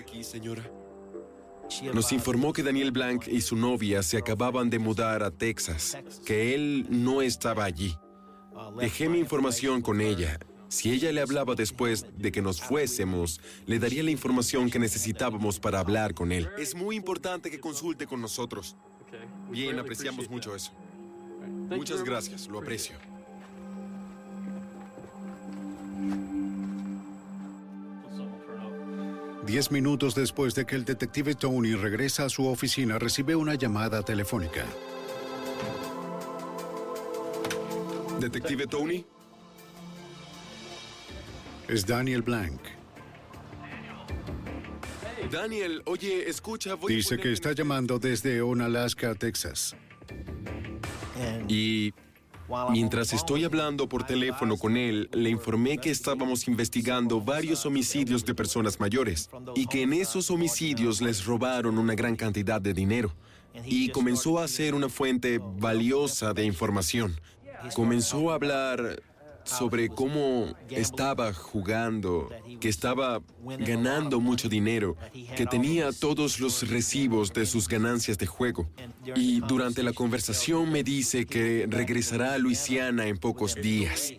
[1.95, 6.57] Nos informó que Daniel Blank y su novia se acababan de mudar a Texas, que
[6.57, 7.97] él no estaba allí.
[8.81, 10.41] Dejé mi información con ella.
[10.67, 15.61] Si ella le hablaba después de que nos fuésemos, le daría la información que necesitábamos
[15.61, 16.49] para hablar con él.
[16.59, 18.77] Es muy importante que consulte con nosotros.
[19.53, 20.73] Bien, apreciamos mucho eso.
[21.71, 22.97] Muchas gracias, lo aprecio.
[29.47, 34.03] Diez minutos después de que el detective Tony regresa a su oficina, recibe una llamada
[34.03, 34.64] telefónica.
[38.21, 39.05] Detective Tony,
[41.69, 42.61] Es Daniel Blank.
[45.31, 49.77] Daniel, oye, escucha, voy a Dice que está llamando desde Onalaska, Texas.
[51.49, 51.92] Y
[52.71, 58.35] mientras estoy hablando por teléfono con él, le informé que estábamos investigando varios homicidios de
[58.35, 63.13] personas mayores y que en esos homicidios les robaron una gran cantidad de dinero.
[63.65, 67.19] Y comenzó a ser una fuente valiosa de información.
[67.75, 69.03] Comenzó a hablar
[69.47, 72.29] sobre cómo estaba jugando,
[72.61, 73.23] que estaba
[73.59, 74.97] ganando mucho dinero,
[75.37, 78.69] que tenía todos los recibos de sus ganancias de juego.
[79.15, 84.13] Y durante la conversación me dice que regresará a Luisiana en pocos días.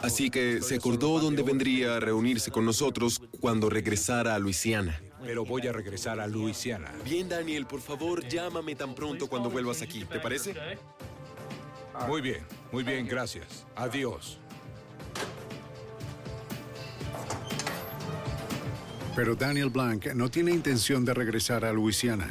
[0.00, 5.00] Así que se acordó dónde vendría a reunirse con nosotros cuando regresara a Luisiana.
[5.22, 6.92] Pero voy a regresar a Luisiana.
[7.04, 10.04] Bien, Daniel, por favor, llámame tan pronto cuando vuelvas aquí.
[10.04, 10.54] ¿Te parece?
[12.06, 13.66] Muy bien, muy bien, gracias.
[13.74, 14.38] Adiós.
[19.18, 22.28] Pero Daniel Blank no tiene intención de regresar a Luisiana.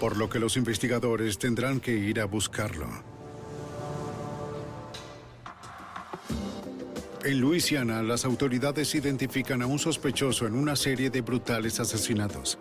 [0.00, 2.86] Por lo que los investigadores tendrán que ir a buscarlo.
[7.22, 12.56] En Luisiana, las autoridades identifican a un sospechoso en una serie de brutales asesinatos.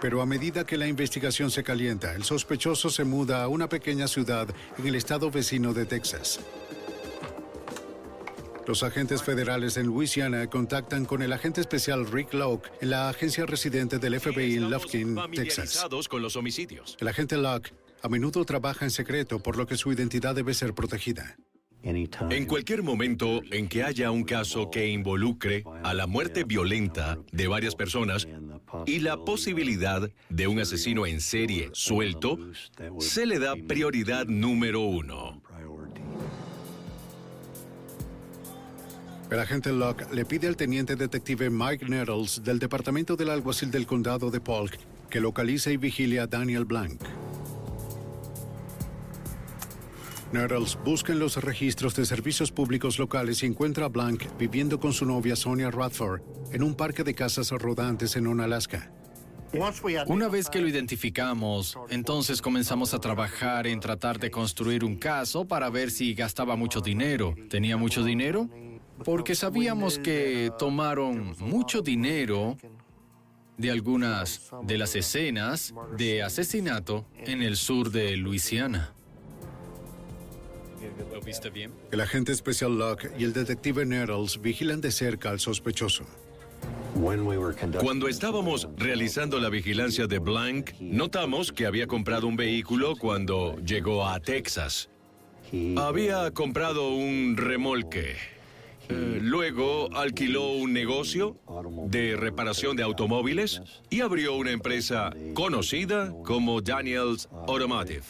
[0.00, 4.08] Pero a medida que la investigación se calienta, el sospechoso se muda a una pequeña
[4.08, 6.40] ciudad en el estado vecino de Texas.
[8.68, 13.46] Los agentes federales en Luisiana contactan con el agente especial Rick Locke en la agencia
[13.46, 15.22] residente del FBI en Lufkin, Texas.
[15.22, 16.94] familiarizados con los homicidios.
[17.00, 20.74] El agente Locke a menudo trabaja en secreto, por lo que su identidad debe ser
[20.74, 21.38] protegida.
[21.82, 27.48] En cualquier momento en que haya un caso que involucre a la muerte violenta de
[27.48, 28.28] varias personas
[28.84, 32.38] y la posibilidad de un asesino en serie suelto,
[32.98, 35.42] se le da prioridad número uno.
[39.30, 43.86] El agente Locke le pide al teniente detective Mike Nettles del departamento del alguacil del
[43.86, 44.78] condado de Polk
[45.10, 47.02] que localice y vigile a Daniel Blank.
[50.32, 54.94] Nettles busca en los registros de servicios públicos locales y encuentra a Blank viviendo con
[54.94, 56.22] su novia Sonia Radford
[56.52, 58.90] en un parque de casas rodantes en Onalaska.
[60.06, 65.46] Una vez que lo identificamos, entonces comenzamos a trabajar en tratar de construir un caso
[65.46, 67.34] para ver si gastaba mucho dinero.
[67.48, 68.48] ¿Tenía mucho dinero?
[69.04, 72.56] Porque sabíamos que tomaron mucho dinero
[73.56, 78.94] de algunas de las escenas de asesinato en el sur de Luisiana.
[81.12, 81.72] ¿Lo viste bien?
[81.90, 86.04] El agente especial Locke y el detective Nettles vigilan de cerca al sospechoso.
[87.80, 94.06] Cuando estábamos realizando la vigilancia de Blank, notamos que había comprado un vehículo cuando llegó
[94.06, 94.88] a Texas.
[95.76, 98.16] Había comprado un remolque.
[98.88, 101.36] Eh, luego alquiló un negocio
[101.88, 108.04] de reparación de automóviles y abrió una empresa conocida como Daniels Automotive.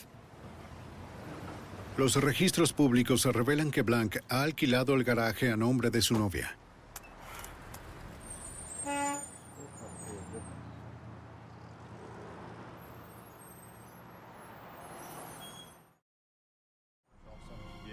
[1.96, 6.57] Los registros públicos revelan que Blank ha alquilado el garaje a nombre de su novia.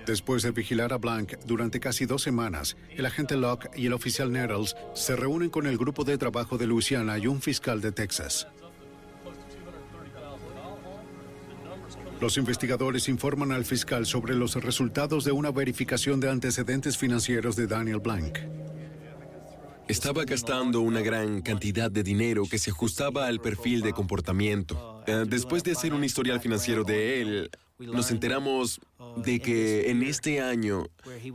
[0.05, 4.31] Después de vigilar a Blank durante casi dos semanas, el agente Locke y el oficial
[4.31, 8.47] Nettles se reúnen con el grupo de trabajo de Luisiana y un fiscal de Texas.
[12.21, 17.67] Los investigadores informan al fiscal sobre los resultados de una verificación de antecedentes financieros de
[17.67, 18.39] Daniel Blank.
[19.87, 25.03] Estaba gastando una gran cantidad de dinero que se ajustaba al perfil de comportamiento.
[25.05, 28.79] Eh, después de hacer un historial financiero de él, nos enteramos
[29.17, 30.87] de que en este año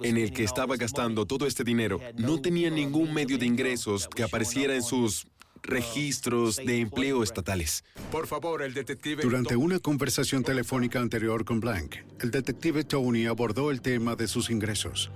[0.02, 4.22] en el que estaba gastando todo este dinero, no tenía ningún medio de ingresos que
[4.22, 5.26] apareciera en sus
[5.62, 7.84] registros de empleo estatales.
[8.10, 9.22] Por favor, el detective...
[9.22, 14.50] Durante una conversación telefónica anterior con Blank, el detective Tony abordó el tema de sus
[14.50, 15.10] ingresos.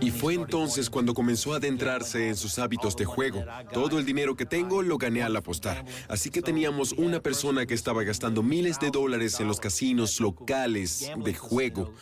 [0.00, 3.44] Y fue entonces cuando comenzó a adentrarse en sus hábitos de juego.
[3.72, 5.84] Todo el dinero que tengo lo gané al apostar.
[6.08, 11.10] Así que teníamos una persona que estaba gastando miles de dólares en los casinos locales
[11.16, 11.92] de juego.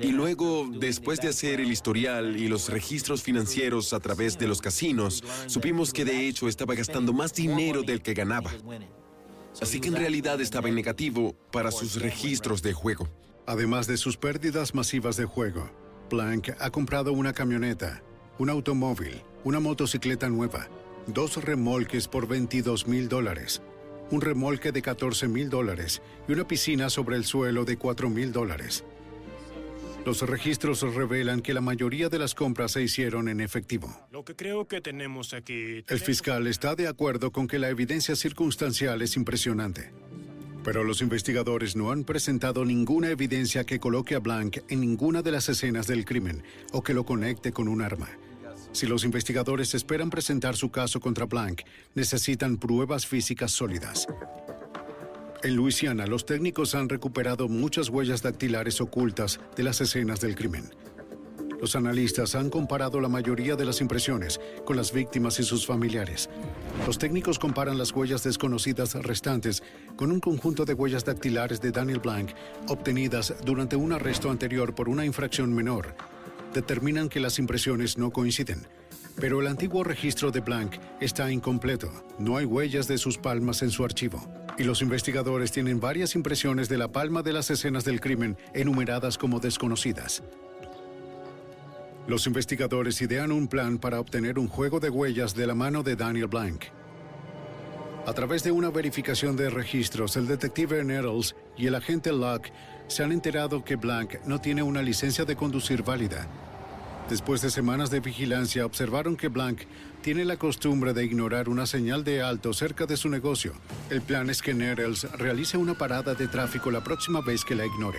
[0.00, 4.60] Y luego, después de hacer el historial y los registros financieros a través de los
[4.60, 8.50] casinos, supimos que de hecho estaba gastando más dinero del que ganaba.
[9.60, 13.08] Así que en realidad estaba en negativo para sus registros de juego.
[13.46, 15.70] Además de sus pérdidas masivas de juego,
[16.08, 18.02] Blank ha comprado una camioneta,
[18.38, 20.68] un automóvil, una motocicleta nueva,
[21.06, 23.62] dos remolques por 22 mil dólares,
[24.10, 28.32] un remolque de 14 mil dólares y una piscina sobre el suelo de 4 mil
[28.32, 28.84] dólares.
[30.06, 33.94] Los registros revelan que la mayoría de las compras se hicieron en efectivo.
[34.10, 35.84] Lo que creo que tenemos aquí...
[35.86, 39.92] El fiscal está de acuerdo con que la evidencia circunstancial es impresionante.
[40.68, 45.32] Pero los investigadores no han presentado ninguna evidencia que coloque a Blank en ninguna de
[45.32, 46.42] las escenas del crimen
[46.72, 48.10] o que lo conecte con un arma.
[48.72, 51.62] Si los investigadores esperan presentar su caso contra Blank,
[51.94, 54.06] necesitan pruebas físicas sólidas.
[55.42, 60.64] En Luisiana, los técnicos han recuperado muchas huellas dactilares ocultas de las escenas del crimen.
[61.60, 66.30] Los analistas han comparado la mayoría de las impresiones con las víctimas y sus familiares.
[66.86, 69.62] Los técnicos comparan las huellas desconocidas restantes
[69.96, 72.30] con un conjunto de huellas dactilares de Daniel Blank
[72.68, 75.96] obtenidas durante un arresto anterior por una infracción menor.
[76.54, 78.66] Determinan que las impresiones no coinciden.
[79.16, 81.90] Pero el antiguo registro de Blank está incompleto.
[82.20, 84.22] No hay huellas de sus palmas en su archivo.
[84.58, 89.18] Y los investigadores tienen varias impresiones de la palma de las escenas del crimen enumeradas
[89.18, 90.22] como desconocidas.
[92.08, 95.94] Los investigadores idean un plan para obtener un juego de huellas de la mano de
[95.94, 96.64] Daniel Blank.
[98.06, 102.50] A través de una verificación de registros, el detective Nettles y el agente Locke
[102.86, 106.26] se han enterado que Blank no tiene una licencia de conducir válida.
[107.10, 109.64] Después de semanas de vigilancia, observaron que Blank
[110.00, 113.52] tiene la costumbre de ignorar una señal de alto cerca de su negocio.
[113.90, 117.66] El plan es que Nettles realice una parada de tráfico la próxima vez que la
[117.66, 117.98] ignore.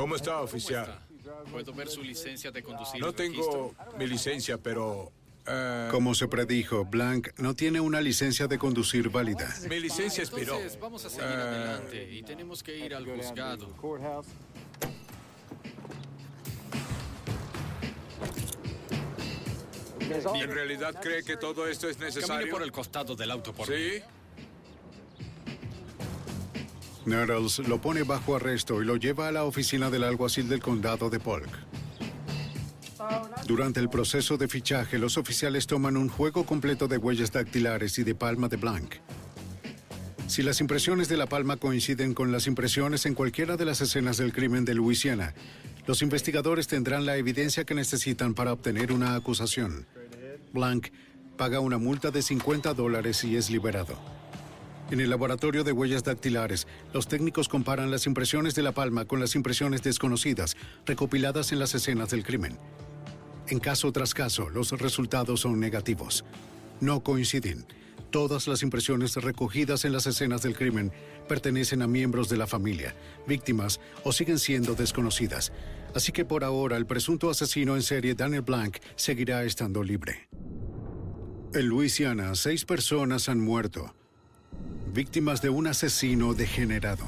[0.00, 0.98] ¿Cómo está, oficial?
[1.52, 3.02] ¿Puedo ver su licencia de conducir?
[3.02, 5.12] No tengo mi licencia, pero...
[5.46, 9.54] eh, Como se predijo, Blank no tiene una licencia de conducir válida.
[9.68, 10.54] Mi licencia expiró.
[10.54, 13.68] Entonces, vamos a seguir Eh, adelante y tenemos que ir al juzgado.
[20.34, 22.28] ¿En realidad cree que todo esto es necesario?
[22.36, 24.02] Camine por el costado del auto, por ¿Sí?
[27.06, 31.10] Nettles lo pone bajo arresto y lo lleva a la oficina del alguacil del condado
[31.10, 31.48] de Polk.
[33.46, 38.04] Durante el proceso de fichaje, los oficiales toman un juego completo de huellas dactilares y
[38.04, 38.94] de palma de Blanc.
[40.26, 44.16] Si las impresiones de la palma coinciden con las impresiones en cualquiera de las escenas
[44.16, 45.34] del crimen de Luisiana,
[45.86, 49.86] los investigadores tendrán la evidencia que necesitan para obtener una acusación.
[50.52, 50.88] Blanc
[51.36, 54.19] paga una multa de 50 dólares y es liberado.
[54.90, 59.20] En el laboratorio de huellas dactilares, los técnicos comparan las impresiones de la palma con
[59.20, 62.58] las impresiones desconocidas recopiladas en las escenas del crimen.
[63.46, 66.24] En caso tras caso, los resultados son negativos.
[66.80, 67.66] No coinciden.
[68.10, 70.90] Todas las impresiones recogidas en las escenas del crimen
[71.28, 72.96] pertenecen a miembros de la familia,
[73.28, 75.52] víctimas o siguen siendo desconocidas.
[75.94, 80.28] Así que por ahora el presunto asesino en serie Daniel Blanc seguirá estando libre.
[81.54, 83.94] En Luisiana, seis personas han muerto,
[84.92, 87.04] víctimas de un asesino degenerado.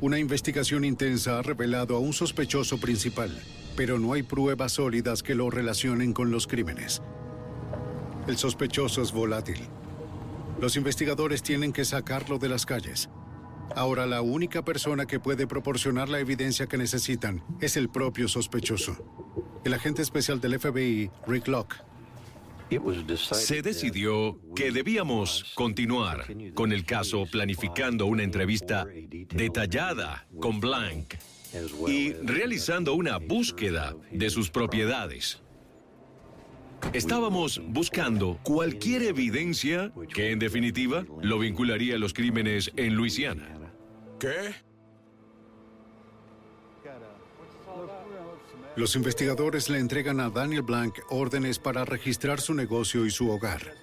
[0.00, 3.30] Una investigación intensa ha revelado a un sospechoso principal,
[3.76, 7.02] pero no hay pruebas sólidas que lo relacionen con los crímenes.
[8.26, 9.58] El sospechoso es volátil.
[10.60, 13.10] Los investigadores tienen que sacarlo de las calles.
[13.74, 18.96] Ahora la única persona que puede proporcionar la evidencia que necesitan es el propio sospechoso.
[19.64, 21.76] El agente especial del FBI, Rick Locke,
[23.20, 28.86] Se decidió que debíamos continuar con el caso planificando una entrevista
[29.34, 31.14] detallada con Blank
[31.86, 35.42] y realizando una búsqueda de sus propiedades.
[36.92, 43.48] Estábamos buscando cualquier evidencia que en definitiva lo vincularía a los crímenes en Luisiana.
[44.18, 44.54] ¿Qué?
[48.76, 53.74] Los investigadores le entregan a Daniel Blanc órdenes para registrar su negocio y su hogar.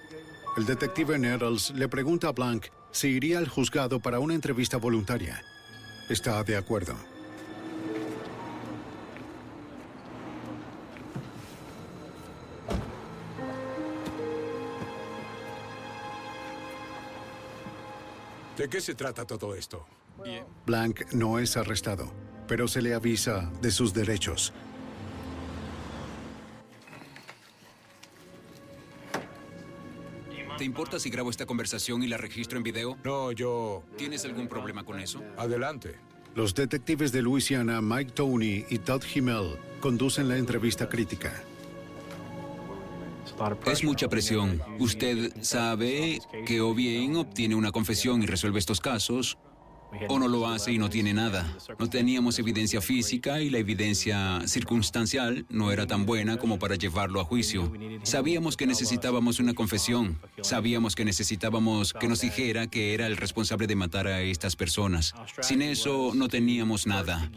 [0.56, 5.42] El detective Nettles le pregunta a Blanc si iría al juzgado para una entrevista voluntaria.
[6.08, 6.94] Está de acuerdo.
[18.56, 19.86] ¿De qué se trata todo esto?
[20.66, 22.12] Blanc no es arrestado,
[22.50, 24.52] pero se le avisa de sus derechos.
[30.58, 32.98] ¿Te importa si grabo esta conversación y la registro en video?
[33.04, 33.84] No, yo...
[33.96, 35.22] ¿Tienes algún problema con eso?
[35.38, 35.94] Adelante.
[36.34, 41.32] Los detectives de Luisiana, Mike Tony y Todd Himmel, conducen la entrevista crítica.
[43.64, 44.60] Es mucha presión.
[44.80, 49.38] Usted sabe que o bien obtiene una confesión y resuelve estos casos,
[50.08, 51.46] o no lo hace y no tiene nada.
[51.78, 57.20] No teníamos evidencia física y la evidencia circunstancial no era tan buena como para llevarlo
[57.20, 57.72] a juicio.
[58.02, 60.18] Sabíamos que necesitábamos una confesión.
[60.42, 65.14] Sabíamos que necesitábamos que nos dijera que era el responsable de matar a estas personas.
[65.40, 67.30] Sin eso no teníamos nada.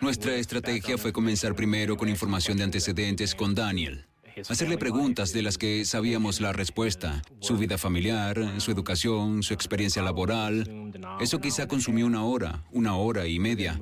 [0.00, 4.05] Nuestra estrategia fue comenzar primero con información de antecedentes con Daniel.
[4.48, 10.02] Hacerle preguntas de las que sabíamos la respuesta, su vida familiar, su educación, su experiencia
[10.02, 10.92] laboral.
[11.20, 13.80] Eso quizá consumió una hora, una hora y media.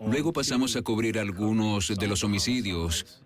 [0.00, 3.24] Luego pasamos a cubrir algunos de los homicidios.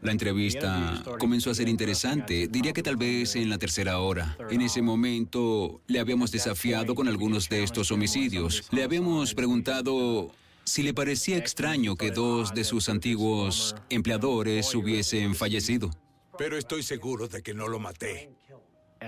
[0.00, 4.38] La entrevista comenzó a ser interesante, diría que tal vez en la tercera hora.
[4.50, 8.64] En ese momento le habíamos desafiado con algunos de estos homicidios.
[8.72, 10.32] Le habíamos preguntado
[10.64, 15.90] si le parecía extraño que dos de sus antiguos empleadores hubiesen fallecido.
[16.38, 18.30] Pero estoy seguro de que no lo maté.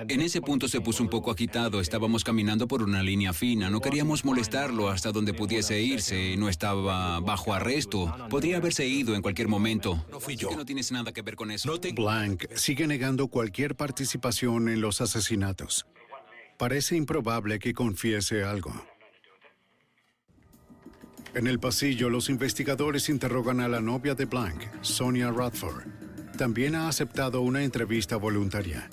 [0.08, 3.80] En ese punto se puso un poco agitado, estábamos caminando por una línea fina, no
[3.80, 9.46] queríamos molestarlo hasta donde pudiese irse, no estaba bajo arresto, podría haberse ido en cualquier
[9.46, 10.04] momento.
[10.10, 10.48] No fui yo.
[10.48, 11.78] Que no tienes nada que ver con eso.
[11.94, 15.86] Blanc sigue negando cualquier participación en los asesinatos.
[16.58, 18.72] Parece improbable que confiese algo.
[21.34, 25.82] En el pasillo, los investigadores interrogan a la novia de Blanc, Sonia Radford.
[26.38, 28.88] También ha aceptado una entrevista voluntaria.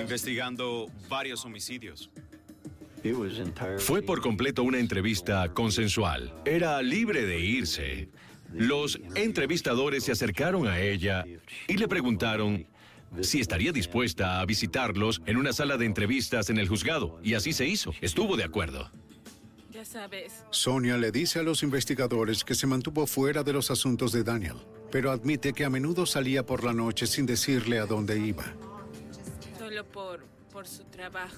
[0.00, 2.10] Investigando varios homicidios.
[3.78, 6.32] Fue por completo una entrevista consensual.
[6.46, 8.08] Era libre de irse.
[8.52, 11.24] Los entrevistadores se acercaron a ella
[11.68, 12.66] y le preguntaron
[13.20, 17.20] si estaría dispuesta a visitarlos en una sala de entrevistas en el juzgado.
[17.22, 17.92] Y así se hizo.
[18.00, 18.90] Estuvo de acuerdo.
[19.78, 20.44] Ya sabes.
[20.50, 24.56] Sonia le dice a los investigadores que se mantuvo fuera de los asuntos de Daniel,
[24.90, 28.42] pero admite que a menudo salía por la noche sin decirle a dónde iba.
[29.56, 31.36] Solo por, por su trabajo.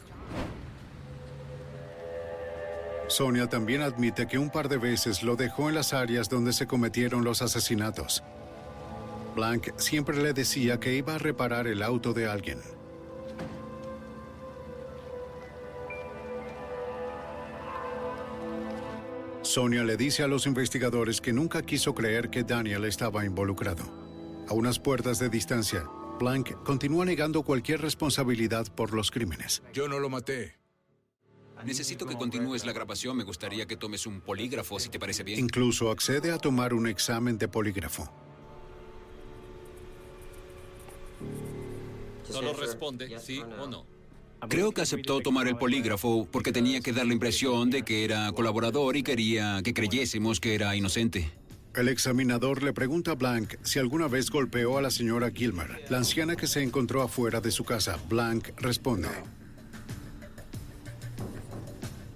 [3.09, 6.67] Sonia también admite que un par de veces lo dejó en las áreas donde se
[6.67, 8.23] cometieron los asesinatos.
[9.37, 12.59] Blanc siempre le decía que iba a reparar el auto de alguien.
[19.51, 23.83] Sonia le dice a los investigadores que nunca quiso creer que Daniel estaba involucrado.
[24.49, 25.91] A unas puertas de distancia,
[26.21, 29.61] Blank continúa negando cualquier responsabilidad por los crímenes.
[29.75, 30.57] Yo no lo maté.
[31.65, 33.17] Necesito que continúes la grabación.
[33.17, 35.41] Me gustaría que tomes un polígrafo, si te parece bien.
[35.41, 38.09] Incluso accede a tomar un examen de polígrafo.
[42.23, 44.00] Solo responde sí o no.
[44.49, 48.33] Creo que aceptó tomar el polígrafo porque tenía que dar la impresión de que era
[48.33, 51.31] colaborador y quería que creyésemos que era inocente.
[51.75, 55.99] El examinador le pregunta a Blank si alguna vez golpeó a la señora Gilmer, la
[55.99, 57.99] anciana que se encontró afuera de su casa.
[58.09, 59.09] Blank responde.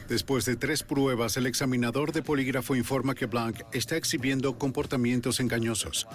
[0.08, 6.06] Después de tres pruebas, el examinador de polígrafo informa que Blank está exhibiendo comportamientos engañosos.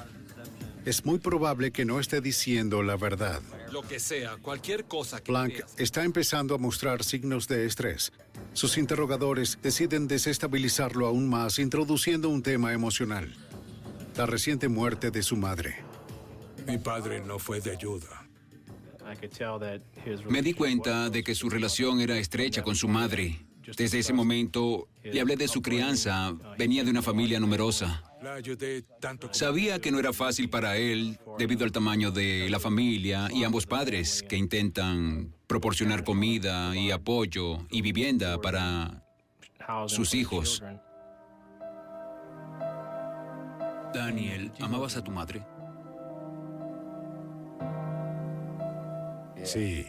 [0.86, 3.42] Es muy probable que no esté diciendo la verdad.
[3.72, 5.74] Lo que sea, cualquier cosa que Blank creas.
[5.78, 8.12] está empezando a mostrar signos de estrés.
[8.54, 13.36] Sus interrogadores deciden desestabilizarlo aún más, introduciendo un tema emocional.
[14.16, 15.84] La reciente muerte de su madre.
[16.66, 18.26] Mi padre no fue de ayuda.
[20.30, 23.40] Me di cuenta de que su relación era estrecha con su madre.
[23.78, 26.36] Desde ese momento le hablé de su crianza.
[26.58, 28.04] Venía de una familia numerosa.
[29.32, 33.66] Sabía que no era fácil para él debido al tamaño de la familia y ambos
[33.66, 39.04] padres que intentan proporcionar comida y apoyo y vivienda para
[39.88, 40.62] sus hijos.
[43.94, 45.44] Daniel, ¿amabas a tu madre?
[49.44, 49.86] Sí.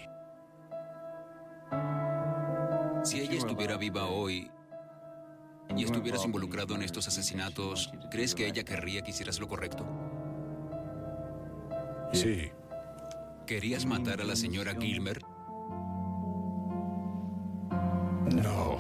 [3.02, 4.50] Si ella estuviera viva hoy
[5.74, 9.86] y estuvieras involucrado en estos asesinatos, ¿crees que ella querría que hicieras lo correcto?
[12.12, 12.50] Sí.
[13.46, 15.22] ¿Querías matar a la señora Gilmer?
[18.34, 18.78] No.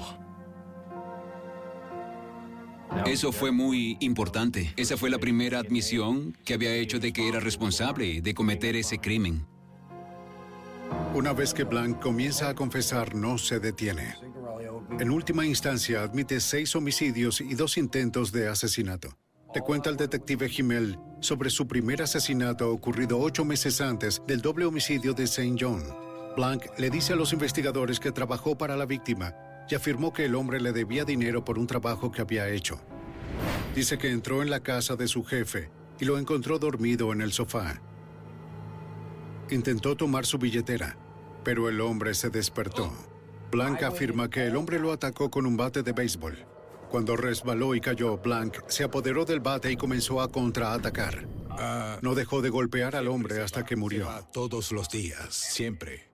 [3.06, 4.72] Eso fue muy importante.
[4.76, 8.98] Esa fue la primera admisión que había hecho de que era responsable de cometer ese
[8.98, 9.46] crimen.
[11.20, 14.14] Una vez que Blank comienza a confesar, no se detiene.
[14.98, 19.18] En última instancia, admite seis homicidios y dos intentos de asesinato.
[19.54, 24.64] Le cuenta al detective Himmel sobre su primer asesinato ocurrido ocho meses antes del doble
[24.64, 25.56] homicidio de St.
[25.60, 25.82] John.
[26.36, 29.34] Blank le dice a los investigadores que trabajó para la víctima
[29.68, 32.80] y afirmó que el hombre le debía dinero por un trabajo que había hecho.
[33.74, 37.32] Dice que entró en la casa de su jefe y lo encontró dormido en el
[37.32, 37.82] sofá.
[39.50, 40.96] Intentó tomar su billetera,
[41.44, 42.92] pero el hombre se despertó.
[43.50, 46.46] Blank afirma que el hombre lo atacó con un bate de béisbol.
[46.90, 51.26] Cuando resbaló y cayó, Blank se apoderó del bate y comenzó a contraatacar.
[52.00, 54.08] No dejó de golpear al hombre hasta que murió.
[54.32, 56.08] Todos los días, siempre.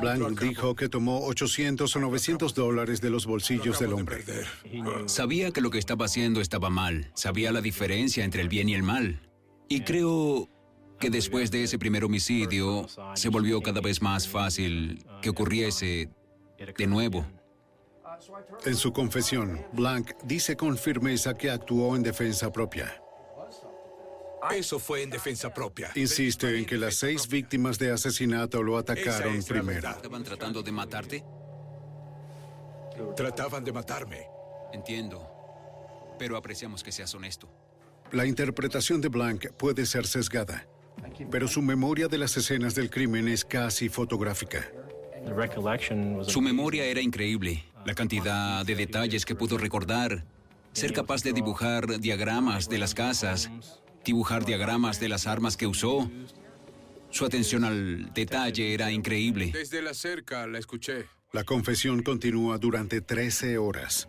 [0.00, 4.24] Blank dijo que tomó 800 o 900 dólares de los bolsillos del hombre.
[5.06, 7.10] Sabía que lo que estaba haciendo estaba mal.
[7.14, 9.22] Sabía la diferencia entre el bien y el mal.
[9.68, 10.48] Y creo
[10.98, 16.10] que después de ese primer homicidio se volvió cada vez más fácil que ocurriese
[16.76, 17.26] de nuevo.
[18.64, 23.02] En su confesión, Blank dice con firmeza que actuó en defensa propia.
[24.54, 25.90] Eso fue en defensa propia.
[25.94, 29.90] Insiste en que las seis víctimas de asesinato lo atacaron es primero.
[29.90, 31.24] ¿Estaban tratando de matarte?
[33.16, 34.26] Trataban de matarme.
[34.72, 35.28] Entiendo.
[36.18, 37.48] Pero apreciamos que seas honesto.
[38.12, 40.66] La interpretación de Blank puede ser sesgada,
[41.30, 44.66] pero su memoria de las escenas del crimen es casi fotográfica.
[46.26, 47.64] Su memoria era increíble.
[47.84, 50.24] La cantidad de detalles que pudo recordar.
[50.72, 53.50] Ser capaz de dibujar diagramas de las casas.
[54.04, 56.10] Dibujar diagramas de las armas que usó.
[57.10, 59.50] Su atención al detalle era increíble.
[59.52, 61.06] Desde la cerca la escuché.
[61.32, 64.08] La confesión continúa durante 13 horas.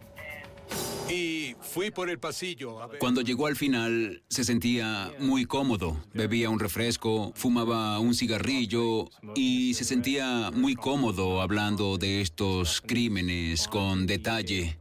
[1.10, 3.00] Y fui por el pasillo a ver.
[3.00, 5.98] Cuando llegó al final, se sentía muy cómodo.
[6.14, 13.68] Bebía un refresco, fumaba un cigarrillo y se sentía muy cómodo hablando de estos crímenes
[13.68, 14.80] con detalle.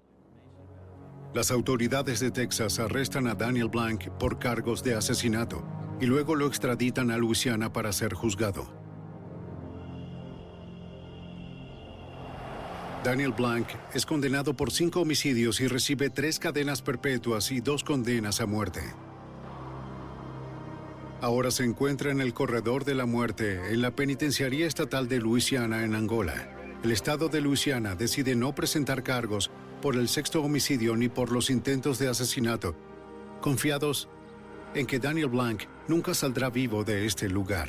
[1.35, 5.63] Las autoridades de Texas arrestan a Daniel Blank por cargos de asesinato
[6.01, 8.86] y luego lo extraditan a Luisiana para ser juzgado.
[13.07, 18.41] Daniel Blank es condenado por cinco homicidios y recibe tres cadenas perpetuas y dos condenas
[18.41, 18.81] a muerte.
[21.21, 25.85] Ahora se encuentra en el corredor de la muerte en la penitenciaría estatal de Luisiana
[25.85, 26.51] en Angola.
[26.83, 31.49] El estado de Luisiana decide no presentar cargos por el sexto homicidio ni por los
[31.49, 32.75] intentos de asesinato,
[33.41, 34.09] confiados
[34.75, 37.69] en que Daniel Blank nunca saldrá vivo de este lugar.